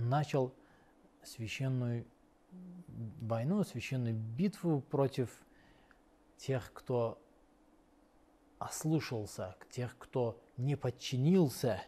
начал 0.00 0.54
священную 1.22 2.06
войну, 3.20 3.62
священную 3.64 4.14
битву 4.14 4.80
против 4.80 5.30
тех, 6.36 6.72
кто 6.72 7.20
ослушался, 8.58 9.56
тех, 9.70 9.96
кто 9.98 10.40
не 10.56 10.76
подчинился, 10.76 11.82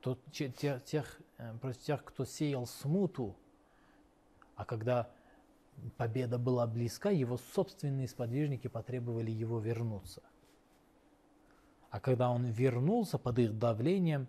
тот, 0.00 0.20
тех, 0.32 0.84
тех, 0.84 1.20
э, 1.38 1.56
против 1.58 1.80
тех, 1.80 2.04
кто 2.04 2.24
сеял 2.24 2.66
смуту. 2.66 3.36
А 4.56 4.64
когда 4.64 5.10
победа 5.96 6.38
была 6.38 6.66
близка, 6.66 7.10
его 7.10 7.36
собственные 7.36 8.08
сподвижники 8.08 8.68
потребовали 8.68 9.30
его 9.30 9.58
вернуться. 9.58 10.22
А 11.90 12.00
когда 12.00 12.30
он 12.30 12.46
вернулся 12.46 13.18
под 13.18 13.38
их 13.38 13.58
давлением, 13.58 14.28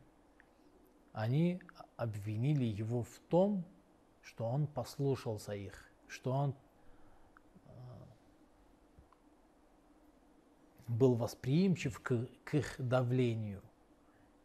они 1.11 1.61
обвинили 1.99 2.63
его 2.63 3.03
в 3.03 3.19
том, 3.27 3.65
что 4.21 4.45
он 4.45 4.67
послушался 4.67 5.53
их, 5.53 5.91
что 6.07 6.31
он 6.31 6.55
э, 7.65 7.69
был 10.87 11.15
восприимчив 11.15 11.99
к, 11.99 12.25
к 12.45 12.55
их 12.55 12.75
давлению. 12.77 13.61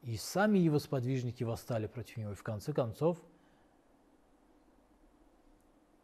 И 0.02 0.16
сами 0.16 0.58
его 0.58 0.80
сподвижники 0.80 1.44
восстали 1.44 1.86
против 1.86 2.16
него. 2.16 2.32
И 2.32 2.34
в 2.34 2.42
конце 2.42 2.72
концов 2.72 3.22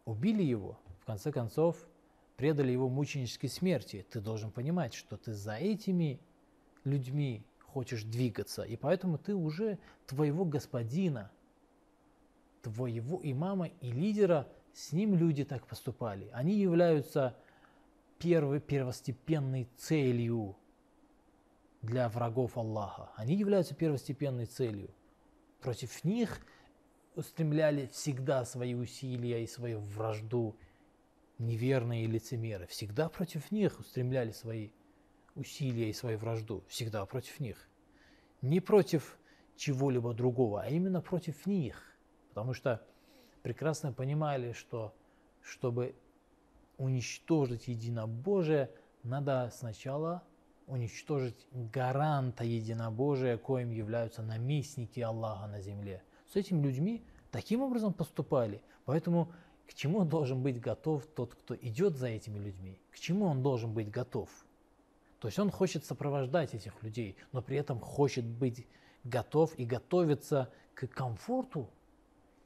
убили 0.04 0.44
его. 0.44 0.78
В 1.00 1.04
конце 1.04 1.32
концов 1.32 1.76
предали 2.36 2.70
его 2.70 2.88
мученической 2.88 3.50
смерти. 3.50 4.06
Ты 4.08 4.20
должен 4.20 4.52
понимать, 4.52 4.94
что 4.94 5.16
ты 5.16 5.34
за 5.34 5.56
этими 5.56 6.20
людьми 6.84 7.44
хочешь 7.58 8.04
двигаться. 8.04 8.62
И 8.62 8.76
поэтому 8.76 9.18
ты 9.18 9.34
уже 9.34 9.78
твоего 10.06 10.44
господина, 10.44 11.30
твоего 12.62 13.20
имама 13.22 13.66
и 13.66 13.90
лидера, 13.90 14.48
с 14.72 14.92
ним 14.92 15.14
люди 15.14 15.44
так 15.44 15.66
поступали. 15.66 16.30
Они 16.32 16.54
являются 16.54 17.36
первой, 18.18 18.60
первостепенной 18.60 19.68
целью 19.76 20.56
для 21.82 22.08
врагов 22.08 22.56
Аллаха. 22.56 23.10
Они 23.16 23.34
являются 23.34 23.74
первостепенной 23.74 24.46
целью. 24.46 24.90
Против 25.60 26.04
них 26.04 26.40
устремляли 27.14 27.86
всегда 27.86 28.44
свои 28.44 28.74
усилия 28.74 29.42
и 29.42 29.46
свою 29.46 29.80
вражду 29.80 30.56
неверные 31.38 32.06
лицемеры. 32.06 32.66
Всегда 32.66 33.08
против 33.08 33.50
них 33.50 33.80
устремляли 33.80 34.30
свои 34.30 34.70
усилия 35.34 35.90
и 35.90 35.94
свою 35.94 36.18
вражду. 36.18 36.62
Всегда 36.68 37.04
против 37.06 37.40
них. 37.40 37.68
Не 38.42 38.60
против 38.60 39.18
чего-либо 39.56 40.12
другого, 40.14 40.62
а 40.62 40.68
именно 40.68 41.00
против 41.00 41.46
них. 41.46 41.82
Потому 42.30 42.54
что 42.54 42.80
прекрасно 43.42 43.92
понимали, 43.92 44.52
что 44.52 44.94
чтобы 45.42 45.94
уничтожить 46.78 47.68
единобожие, 47.68 48.70
надо 49.02 49.50
сначала 49.54 50.22
уничтожить 50.66 51.46
гаранта 51.52 52.44
единобожия, 52.44 53.36
коим 53.36 53.70
являются 53.70 54.22
наместники 54.22 55.00
Аллаха 55.00 55.46
на 55.46 55.60
земле. 55.60 56.02
С 56.32 56.36
этими 56.36 56.62
людьми 56.62 57.04
таким 57.30 57.62
образом 57.62 57.92
поступали. 57.92 58.62
Поэтому 58.84 59.32
к 59.66 59.74
чему 59.74 60.04
должен 60.04 60.42
быть 60.42 60.60
готов 60.60 61.06
тот, 61.06 61.34
кто 61.34 61.54
идет 61.56 61.96
за 61.96 62.08
этими 62.08 62.38
людьми? 62.38 62.80
К 62.90 62.98
чему 62.98 63.26
он 63.26 63.42
должен 63.42 63.72
быть 63.74 63.90
готов? 63.90 64.28
То 65.18 65.28
есть 65.28 65.38
он 65.38 65.50
хочет 65.50 65.84
сопровождать 65.84 66.54
этих 66.54 66.82
людей, 66.82 67.16
но 67.32 67.42
при 67.42 67.56
этом 67.56 67.78
хочет 67.78 68.24
быть 68.24 68.66
готов 69.04 69.54
и 69.58 69.64
готовиться 69.64 70.50
к 70.74 70.86
комфорту, 70.86 71.68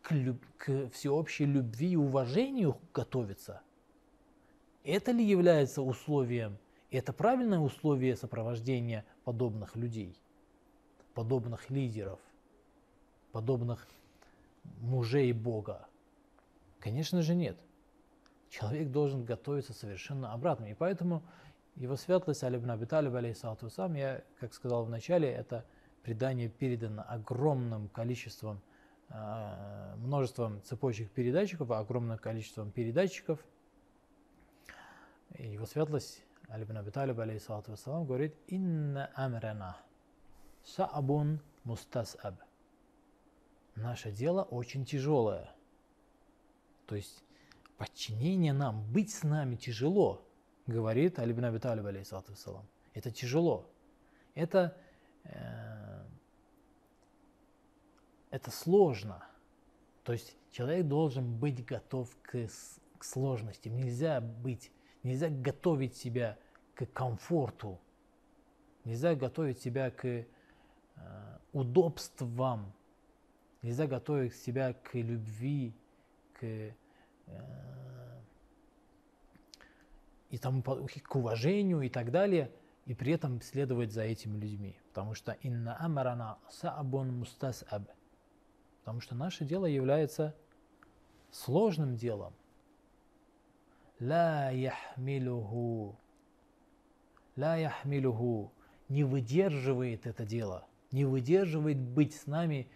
к, 0.04 0.12
люб... 0.12 0.40
к 0.56 0.90
всеобщей 0.90 1.46
любви 1.46 1.90
и 1.90 1.96
уважению 1.96 2.78
готовиться. 2.92 3.62
Это 4.84 5.10
ли 5.10 5.24
является 5.24 5.82
условием 5.82 6.58
это 6.98 7.12
правильное 7.12 7.58
условие 7.58 8.14
сопровождения 8.14 9.04
подобных 9.24 9.74
людей, 9.74 10.16
подобных 11.14 11.68
лидеров, 11.68 12.20
подобных 13.32 13.88
мужей 14.80 15.32
Бога? 15.32 15.88
Конечно 16.78 17.22
же 17.22 17.34
нет. 17.34 17.58
Человек 18.48 18.90
должен 18.92 19.24
готовиться 19.24 19.72
совершенно 19.72 20.32
обратно. 20.32 20.66
И 20.66 20.74
поэтому 20.74 21.24
его 21.74 21.96
светлость 21.96 22.44
Али 22.44 22.58
ибн 22.58 22.70
Аби 22.70 22.84
Талиб, 22.84 23.36
сам, 23.36 23.94
я, 23.94 24.22
как 24.38 24.54
сказал 24.54 24.84
в 24.84 24.90
начале, 24.90 25.28
это 25.28 25.64
предание 26.04 26.48
передано 26.48 27.04
огромным 27.08 27.88
количеством, 27.88 28.60
множеством 29.96 30.62
цепочек 30.62 31.10
передатчиков, 31.10 31.70
огромным 31.70 32.18
количеством 32.18 32.70
передатчиков. 32.70 33.44
И 35.36 35.48
его 35.48 35.66
светлость 35.66 36.24
Али 36.48 36.64
ибн 36.64 36.78
Аби 36.78 36.90
Талиб, 36.90 37.18
алейхиссалату 37.18 37.72
вассалам, 37.72 38.06
говорит, 38.06 38.34
«Инна 38.46 39.10
амрана 39.14 39.76
саабун 40.62 41.40
мустасаб». 41.64 42.34
Наше 43.74 44.12
дело 44.12 44.42
очень 44.42 44.84
тяжелое. 44.84 45.50
То 46.86 46.94
есть 46.96 47.24
подчинение 47.76 48.52
нам, 48.52 48.84
быть 48.92 49.12
с 49.12 49.22
нами 49.24 49.56
тяжело, 49.56 50.24
говорит 50.66 51.18
Али 51.18 51.32
ибн 51.32 51.46
Аби 51.46 51.58
Талиб, 51.58 51.86
алейхиссалату 51.86 52.32
вассалам. 52.32 52.68
Это 52.92 53.10
тяжело. 53.10 53.68
Это, 54.34 54.76
э, 55.24 55.93
это 58.34 58.50
сложно. 58.50 59.24
То 60.02 60.12
есть 60.12 60.36
человек 60.50 60.86
должен 60.86 61.38
быть 61.38 61.64
готов 61.64 62.08
к, 62.22 62.48
к 62.98 63.04
сложностям. 63.04 63.76
Нельзя 63.76 64.20
быть 64.20 64.70
Нельзя 65.04 65.28
готовить 65.28 65.94
себя 65.96 66.38
к 66.74 66.86
комфорту. 66.86 67.78
Нельзя 68.84 69.14
готовить 69.14 69.60
себя 69.60 69.90
к 69.90 70.06
э, 70.06 70.26
удобствам. 71.52 72.72
Нельзя 73.60 73.86
готовить 73.86 74.34
себя 74.34 74.72
к 74.72 74.94
любви, 74.94 75.74
к, 76.32 76.42
э, 76.42 76.74
и 80.30 80.38
тому, 80.38 80.62
к 80.62 81.16
уважению 81.16 81.82
и 81.82 81.90
так 81.90 82.10
далее, 82.10 82.50
и 82.86 82.94
при 82.94 83.12
этом 83.12 83.42
следовать 83.42 83.92
за 83.92 84.04
этими 84.04 84.38
людьми. 84.38 84.78
Потому 84.88 85.14
что 85.14 85.32
инна 85.42 85.76
амарана 85.78 86.38
саабун 86.48 87.18
мустасаб. 87.18 87.82
Потому 88.84 89.00
что 89.00 89.14
наше 89.14 89.46
дело 89.46 89.64
является 89.64 90.36
сложным 91.30 91.96
делом. 91.96 92.34
Ла 93.98 94.50
яхмилюху. 94.50 95.96
Ла 97.34 97.56
яхмилюху. 97.56 98.52
Не 98.90 99.04
выдерживает 99.04 100.06
это 100.06 100.26
дело. 100.26 100.66
Не 100.92 101.06
выдерживает 101.06 101.80
быть 101.80 102.14
с 102.14 102.26
нами 102.26 102.68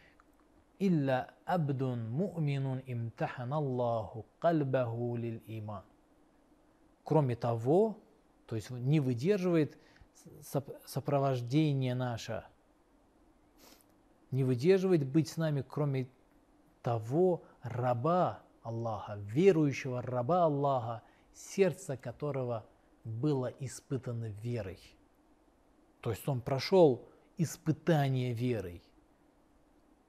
илля 0.79 1.35
абдун 1.44 2.11
му'минун 2.11 2.83
имтахан 2.87 3.53
Аллаху 3.53 4.25
кальбаху 4.38 5.14
лил 5.16 5.42
иман. 5.47 5.85
Кроме 7.05 7.37
того, 7.37 7.99
то 8.47 8.57
есть 8.57 8.71
не 8.71 9.01
выдерживает 9.01 9.77
сопровождение 10.87 11.94
наше– 11.94 12.44
не 14.31 14.45
выдерживает 14.45 15.07
быть 15.07 15.29
с 15.29 15.37
нами, 15.37 15.64
кроме 15.67 16.09
того 16.83 17.43
раба 17.62 18.43
Аллаха, 18.62 19.17
верующего 19.17 20.03
раба 20.03 20.45
Аллаха, 20.45 21.03
сердце 21.33 21.97
которого 21.97 22.67
было 23.05 23.47
испытано 23.61 24.27
верой. 24.43 24.79
То 26.01 26.11
есть 26.11 26.29
он 26.29 26.41
прошел 26.41 27.09
испытание 27.37 28.33
верой. 28.33 28.83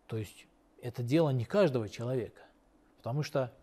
То 0.07 0.17
есть 0.17 0.47
это 0.81 1.03
дело 1.03 1.29
не 1.29 1.45
каждого 1.45 1.87
человека. 1.87 2.41
Потому 2.97 3.23
что 3.23 3.53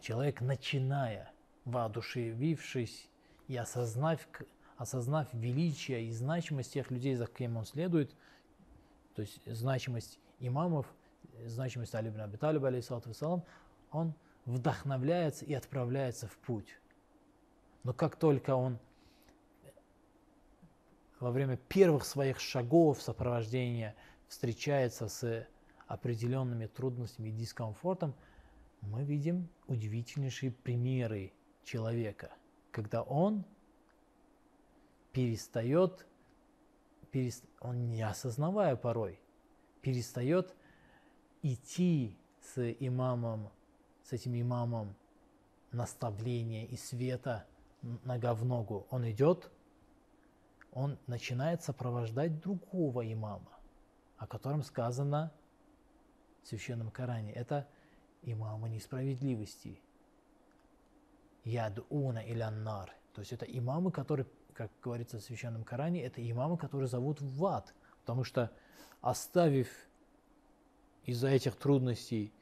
человек, 0.00 0.40
начиная, 0.40 1.32
воодушевившись 1.64 3.08
и 3.48 3.56
осознав, 3.56 4.20
осознав 4.76 5.32
величие 5.32 6.04
и 6.04 6.12
значимость 6.12 6.72
тех 6.74 6.90
людей, 6.90 7.14
за 7.14 7.26
кем 7.26 7.56
он 7.56 7.64
следует, 7.64 8.14
то 9.14 9.22
есть 9.22 9.40
значимость 9.46 10.18
имамов, 10.40 10.86
значимость 11.46 11.94
Али 11.94 12.08
ибн 12.08 12.22
Аби 12.22 12.36
Талиба, 12.36 12.72
он 13.90 14.14
вдохновляется 14.44 15.44
и 15.44 15.54
отправляется 15.54 16.26
в 16.26 16.36
путь. 16.38 16.78
Но 17.82 17.92
как 17.92 18.16
только 18.16 18.54
он 18.54 18.78
во 21.20 21.30
время 21.30 21.56
первых 21.56 22.04
своих 22.04 22.40
шагов 22.40 23.00
сопровождения 23.00 23.94
встречается 24.28 25.08
с 25.08 25.46
определенными 25.86 26.66
трудностями 26.66 27.28
и 27.28 27.32
дискомфортом, 27.32 28.14
мы 28.80 29.04
видим 29.04 29.48
удивительнейшие 29.66 30.52
примеры 30.52 31.32
человека, 31.62 32.30
когда 32.70 33.02
он 33.02 33.44
перестает, 35.12 36.06
он 37.60 37.90
не 37.90 38.02
осознавая 38.02 38.76
порой, 38.76 39.20
перестает 39.80 40.54
идти 41.42 42.18
с 42.40 42.72
имамом, 42.80 43.50
с 44.02 44.12
этим 44.12 44.40
имамом 44.40 44.94
наставления 45.72 46.66
и 46.66 46.76
света 46.76 47.46
нога 48.04 48.34
в 48.34 48.44
ногу. 48.44 48.86
Он 48.90 49.08
идет, 49.10 49.50
он 50.72 50.98
начинает 51.06 51.62
сопровождать 51.62 52.40
другого 52.40 53.10
имама, 53.12 53.58
о 54.16 54.26
котором 54.26 54.62
сказано 54.62 55.32
в 56.42 56.48
Священном 56.48 56.90
Коране. 56.90 57.32
Это 57.32 57.68
имамы 58.22 58.68
несправедливости. 58.68 59.80
Ядуна 61.44 62.18
или 62.18 62.40
аннар. 62.40 62.94
То 63.12 63.20
есть 63.20 63.32
это 63.32 63.44
имамы, 63.44 63.92
которые, 63.92 64.26
как 64.54 64.70
говорится 64.82 65.18
в 65.18 65.22
Священном 65.22 65.64
Коране, 65.64 66.02
это 66.02 66.28
имамы, 66.28 66.56
которые 66.56 66.88
зовут 66.88 67.20
в 67.20 67.44
ад. 67.46 67.74
Потому 68.00 68.24
что 68.24 68.50
оставив 69.00 69.68
из-за 71.04 71.28
этих 71.28 71.56
трудностей 71.56 72.32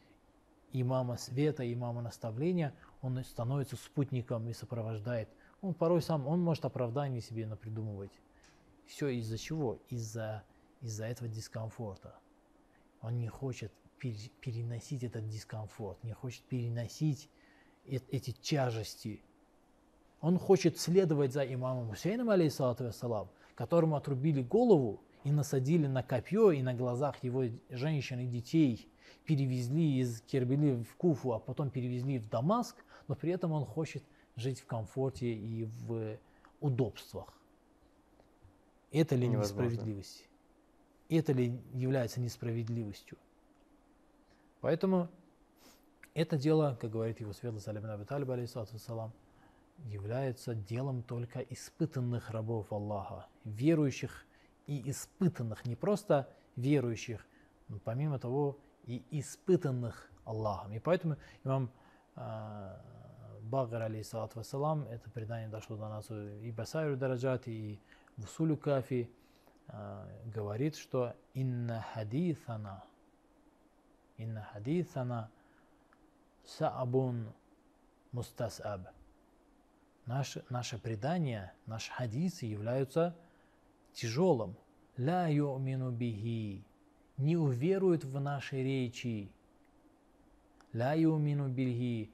имама 0.72 1.16
света, 1.16 1.70
имама 1.72 2.02
наставления, 2.02 2.74
он 3.00 3.22
становится 3.24 3.76
спутником 3.76 4.48
и 4.48 4.52
сопровождает. 4.52 5.28
Он 5.60 5.74
порой 5.74 6.02
сам, 6.02 6.26
он 6.26 6.40
может 6.40 6.64
оправдание 6.64 7.20
себе 7.20 7.46
напридумывать. 7.46 8.12
Все 8.86 9.08
из-за 9.08 9.38
чего? 9.38 9.78
Из-за 9.88 10.44
из 10.82 11.00
этого 11.00 11.28
дискомфорта. 11.28 12.14
Он 13.00 13.18
не 13.18 13.28
хочет 13.28 13.72
переносить 13.98 15.04
этот 15.04 15.28
дискомфорт, 15.28 16.02
не 16.02 16.12
хочет 16.12 16.42
переносить 16.44 17.30
эти 17.84 18.32
тяжести. 18.32 19.22
Он 20.22 20.38
хочет 20.38 20.78
следовать 20.78 21.32
за 21.32 21.42
имамом 21.44 21.90
Хусейном, 21.90 22.30
алейхиссалату 22.30 22.84
вассалам, 22.84 23.28
которому 23.56 23.96
отрубили 23.96 24.40
голову 24.40 25.02
и 25.24 25.32
насадили 25.32 25.88
на 25.88 26.04
копье, 26.04 26.52
и 26.52 26.62
на 26.62 26.74
глазах 26.74 27.22
его 27.24 27.44
женщин 27.68 28.20
и 28.20 28.26
детей 28.26 28.88
перевезли 29.24 29.98
из 29.98 30.20
Кербели 30.22 30.80
в 30.84 30.96
Куфу, 30.96 31.32
а 31.32 31.40
потом 31.40 31.70
перевезли 31.70 32.20
в 32.20 32.28
Дамаск, 32.28 32.76
но 33.08 33.16
при 33.16 33.32
этом 33.32 33.50
он 33.50 33.64
хочет 33.66 34.04
жить 34.36 34.60
в 34.60 34.66
комфорте 34.66 35.32
и 35.32 35.64
в 35.64 36.16
удобствах. 36.60 37.34
Это 38.92 39.16
ли 39.16 39.26
Невозможно. 39.26 39.64
несправедливость? 39.64 40.28
Это 41.08 41.32
ли 41.32 41.60
является 41.74 42.20
несправедливостью? 42.20 43.18
Поэтому 44.60 45.08
это 46.14 46.38
дело, 46.38 46.78
как 46.80 46.92
говорит 46.92 47.18
его 47.18 47.32
светлость 47.32 47.66
Алибин 47.66 47.90
Аби 47.90 48.04
Талиб, 48.04 48.30
алейхиссалам, 48.30 49.12
является 49.84 50.54
делом 50.54 51.02
только 51.02 51.40
испытанных 51.40 52.30
рабов 52.30 52.72
Аллаха, 52.72 53.26
верующих 53.44 54.24
и 54.66 54.90
испытанных, 54.90 55.64
не 55.66 55.76
просто 55.76 56.28
верующих, 56.56 57.26
но 57.68 57.78
помимо 57.78 58.18
того 58.18 58.58
и 58.84 59.04
испытанных 59.10 60.10
Аллахом. 60.24 60.72
И 60.72 60.78
поэтому 60.78 61.16
имам 61.44 61.70
э, 62.16 62.76
Багр, 63.42 63.82
алейхиссалату 63.82 64.38
вассалам, 64.38 64.84
это 64.84 65.10
предание 65.10 65.48
дошло 65.48 65.76
до 65.76 65.88
нас 65.88 66.10
и 66.10 66.52
Басайру 66.52 66.96
Дараджат, 66.96 67.48
и 67.48 67.80
в 68.16 68.26
Сулю 68.26 68.56
Кафи, 68.56 69.10
э, 69.68 70.20
говорит, 70.26 70.76
что 70.76 71.14
«Инна 71.34 71.84
хадисана» 71.94 72.84
инна 74.22 74.42
хадисана 74.52 75.30
саабун 76.44 77.32
мустасаб. 78.12 78.88
Наше, 80.06 80.44
наше 80.50 80.78
предание, 80.78 81.52
наши 81.66 81.92
хадисы 81.92 82.46
являются 82.46 83.16
тяжелым. 83.92 84.56
Ла 84.98 85.28
ю'мину 85.28 85.90
бихи. 85.90 86.64
Не 87.16 87.36
уверуют 87.36 88.04
в 88.04 88.20
наши 88.20 88.62
речи. 88.62 89.30
Ла 90.72 90.94
ю'мину 90.94 91.48
бихи 91.48 92.10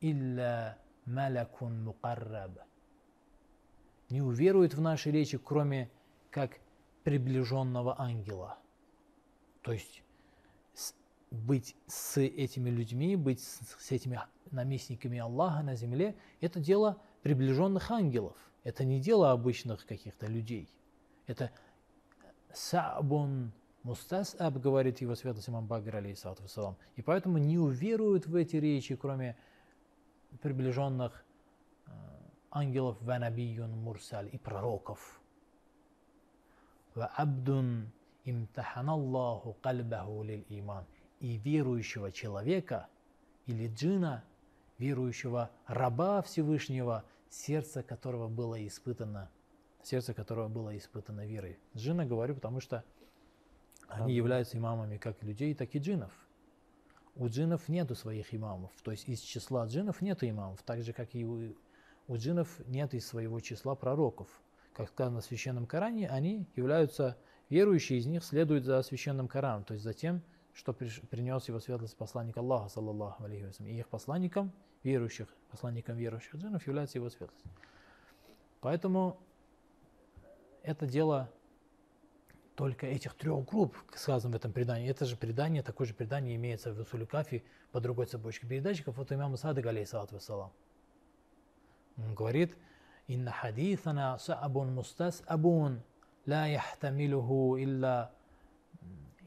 илля 0.00 0.78
малакун 1.06 1.84
мукарраб. 1.84 2.58
Не 4.10 4.22
уверуют 4.22 4.74
в 4.74 4.80
наши 4.80 5.10
речи, 5.10 5.38
кроме 5.38 5.90
как 6.30 6.58
приближенного 7.04 8.00
ангела. 8.00 8.58
То 9.62 9.72
есть 9.72 10.02
быть 11.30 11.76
с 11.86 12.20
этими 12.20 12.70
людьми, 12.70 13.16
быть 13.16 13.40
с 13.40 13.90
этими 13.92 14.20
наместниками 14.50 15.18
Аллаха 15.18 15.62
на 15.62 15.74
земле, 15.74 16.16
это 16.40 16.58
дело 16.58 17.00
приближенных 17.22 17.90
ангелов. 17.90 18.36
Это 18.64 18.84
не 18.84 19.00
дело 19.00 19.30
обычных 19.30 19.86
каких-то 19.86 20.26
людей. 20.26 20.68
Это 21.26 21.50
сабун 22.52 23.52
мустасаб, 23.82 24.56
говорит 24.58 25.00
его 25.00 25.14
святость 25.14 25.48
имам 25.48 25.66
Багр, 25.66 25.96
алейхиссалату. 25.96 26.44
И 26.96 27.02
поэтому 27.02 27.38
не 27.38 27.58
уверуют 27.58 28.26
в 28.26 28.34
эти 28.34 28.56
речи, 28.56 28.96
кроме 28.96 29.36
приближенных 30.42 31.24
э, 31.86 31.90
ангелов 32.50 33.00
ванабиюн 33.00 33.70
мурсаль 33.70 34.28
и 34.32 34.38
пророков. 34.38 35.20
Абдун 36.94 37.92
имтаханаллаху 38.24 39.56
кальбаху 39.62 40.22
лил 40.22 40.44
иман 40.48 40.84
и 41.20 41.36
верующего 41.36 42.12
человека 42.12 42.88
или 43.46 43.72
джина, 43.72 44.24
верующего 44.78 45.50
раба 45.66 46.22
Всевышнего, 46.22 47.04
сердце 47.28 47.82
которого 47.82 48.28
было 48.28 48.66
испытано, 48.66 49.30
сердце 49.82 50.14
которого 50.14 50.48
было 50.48 50.76
испытано 50.76 51.26
верой. 51.26 51.58
Джина 51.76 52.06
говорю, 52.06 52.34
потому 52.34 52.60
что 52.60 52.84
они 53.88 54.14
являются 54.14 54.56
имамами 54.58 54.96
как 54.96 55.22
людей, 55.22 55.54
так 55.54 55.74
и 55.74 55.78
джинов. 55.78 56.12
У 57.14 57.26
джинов 57.28 57.68
нету 57.68 57.94
своих 57.94 58.32
имамов, 58.32 58.70
то 58.82 58.92
есть 58.92 59.08
из 59.08 59.20
числа 59.20 59.66
джинов 59.66 60.00
нету 60.00 60.28
имамов, 60.28 60.62
так 60.62 60.82
же 60.82 60.92
как 60.92 61.14
и 61.14 61.24
у, 61.24 61.56
у 62.06 62.16
джинов 62.16 62.60
нет 62.66 62.94
из 62.94 63.06
своего 63.08 63.40
числа 63.40 63.74
пророков. 63.74 64.28
Как 64.72 64.88
сказано 64.88 65.20
в 65.20 65.24
Священном 65.24 65.66
Коране, 65.66 66.08
они 66.08 66.46
являются 66.54 67.16
верующие 67.48 67.98
из 67.98 68.06
них 68.06 68.22
следуют 68.22 68.64
за 68.64 68.80
Священным 68.82 69.26
Кораном, 69.26 69.64
то 69.64 69.74
есть 69.74 69.82
за 69.82 69.94
тем, 69.94 70.22
что 70.58 70.72
принес 70.72 71.46
его 71.46 71.60
светлость 71.60 71.96
посланник 71.96 72.36
Аллаха, 72.36 72.68
саллаллаху 72.68 73.22
алейхи 73.22 73.62
И 73.62 73.78
их 73.78 73.88
посланником, 73.88 74.50
верующих, 74.82 75.28
посланником 75.52 75.96
верующих 75.96 76.34
джинов 76.34 76.66
является 76.66 76.98
его 76.98 77.08
светлость. 77.10 77.44
Поэтому 78.60 79.20
это 80.64 80.84
дело 80.84 81.30
только 82.56 82.86
этих 82.86 83.14
трех 83.14 83.44
групп, 83.44 83.76
сказано 83.94 84.32
в 84.32 84.36
этом 84.36 84.52
предании. 84.52 84.90
Это 84.90 85.04
же 85.04 85.16
предание, 85.16 85.62
такое 85.62 85.86
же 85.86 85.94
предание 85.94 86.34
имеется 86.34 86.74
в 86.74 86.80
Усулю 86.80 87.06
Кафи 87.06 87.44
по 87.70 87.80
другой 87.80 88.06
цепочке 88.06 88.48
передатчиков 88.48 88.96
Вот 88.96 89.12
имама 89.12 89.36
Садык, 89.36 89.64
алейхиссалату 89.64 90.16
вассалам. 90.16 90.50
Он 91.98 92.16
говорит, 92.16 92.56
«Инна 93.06 93.30
хадithana 93.30 94.18
са'абун 94.18 94.72
мустас 94.72 95.22
абун, 95.24 95.84
ла 96.26 96.46
яхтамилуху 96.46 97.56
илля, 97.58 98.10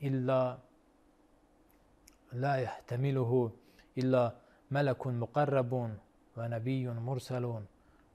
илля 0.02 0.60
لا 2.33 2.57
يحتمله 2.57 3.51
إلا 3.99 4.35
ملك 4.71 5.07
مقرب 5.07 5.73
ونبي 6.37 6.87
مرسل 6.89 7.45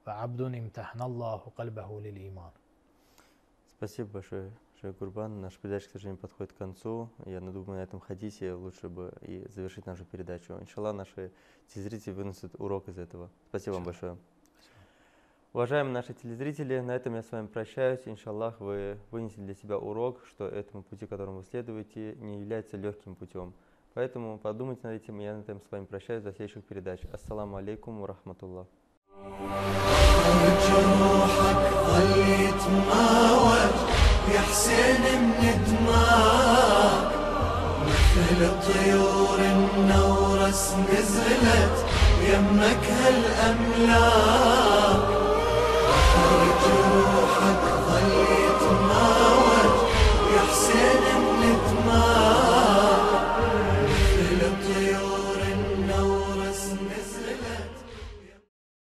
وعبد 0.06 0.40
امتحن 0.40 1.02
الله 1.02 1.40
قلبه 1.58 2.00
للإيمان 2.00 2.52
Спасибо 3.82 4.10
большое, 4.10 4.52
Шейх 4.80 4.96
Гурбан. 4.96 5.40
Наш 5.40 5.54
передача, 5.58 5.88
к 5.88 5.90
сожалению, 5.90 6.16
подходит 6.20 6.52
к 6.52 6.56
концу. 6.56 7.10
Я 7.26 7.40
думаю, 7.40 7.78
на 7.78 7.82
этом 7.82 7.98
хадисе 7.98 8.52
лучше 8.52 8.88
бы 8.88 9.12
и 9.22 9.44
завершить 9.48 9.86
нашу 9.86 10.04
передачу. 10.04 10.52
Иншаллах, 10.60 10.94
наши 10.94 11.32
телезрители 11.66 12.12
вынесут 12.12 12.54
урок 12.60 12.86
из 12.88 12.98
этого. 12.98 13.28
Спасибо 13.48 13.74
вам 13.74 13.82
большое. 13.82 14.16
Уважаемые 15.52 15.92
наши 15.92 16.14
телезрители, 16.14 16.78
на 16.78 16.92
этом 16.92 17.16
я 17.16 17.22
с 17.22 17.32
вами 17.32 17.48
прощаюсь. 17.48 18.00
Иншаллах, 18.06 18.60
вы 18.60 18.98
вынесли 19.10 19.40
для 19.40 19.54
себя 19.54 19.78
урок, 19.78 20.24
что 20.26 20.46
этому 20.46 20.84
пути, 20.84 21.06
которому 21.06 21.38
вы 21.38 21.42
следуете, 21.42 22.14
не 22.20 22.38
является 22.38 22.76
легким 22.76 23.16
путем. 23.16 23.52
Поэтому 23.94 24.38
подумайте 24.38 24.80
над 24.84 25.02
этим, 25.02 25.18
я 25.18 25.34
на 25.34 25.40
этом 25.40 25.60
с 25.60 25.70
вами 25.70 25.84
прощаюсь 25.84 26.22
до 26.22 26.32
следующих 26.32 26.64
передач. 26.64 27.00
Ассаламу 27.12 27.56
алейкум 27.56 28.00
ва 28.00 28.08
рахматуллах. 28.08 28.66
جروحك 30.68 31.62
ظل 31.86 32.18
يتماوج 32.18 33.76
يا 34.34 34.40
حسين 34.40 35.04
من 35.40 35.56
دماك 35.66 37.12
مثل 37.86 38.38
الطيور 38.44 39.38
النورس 39.38 40.74
نزلت 40.90 41.76
يمك 42.28 42.84
هالأملاك 43.00 44.42
خلي 46.12 46.50
جروحك 46.62 47.64
ظل 47.86 48.12
يتماوج 48.46 49.74
يا 50.34 50.40
حسين 50.50 51.04
من 51.40 51.56
دماغك 51.68 52.15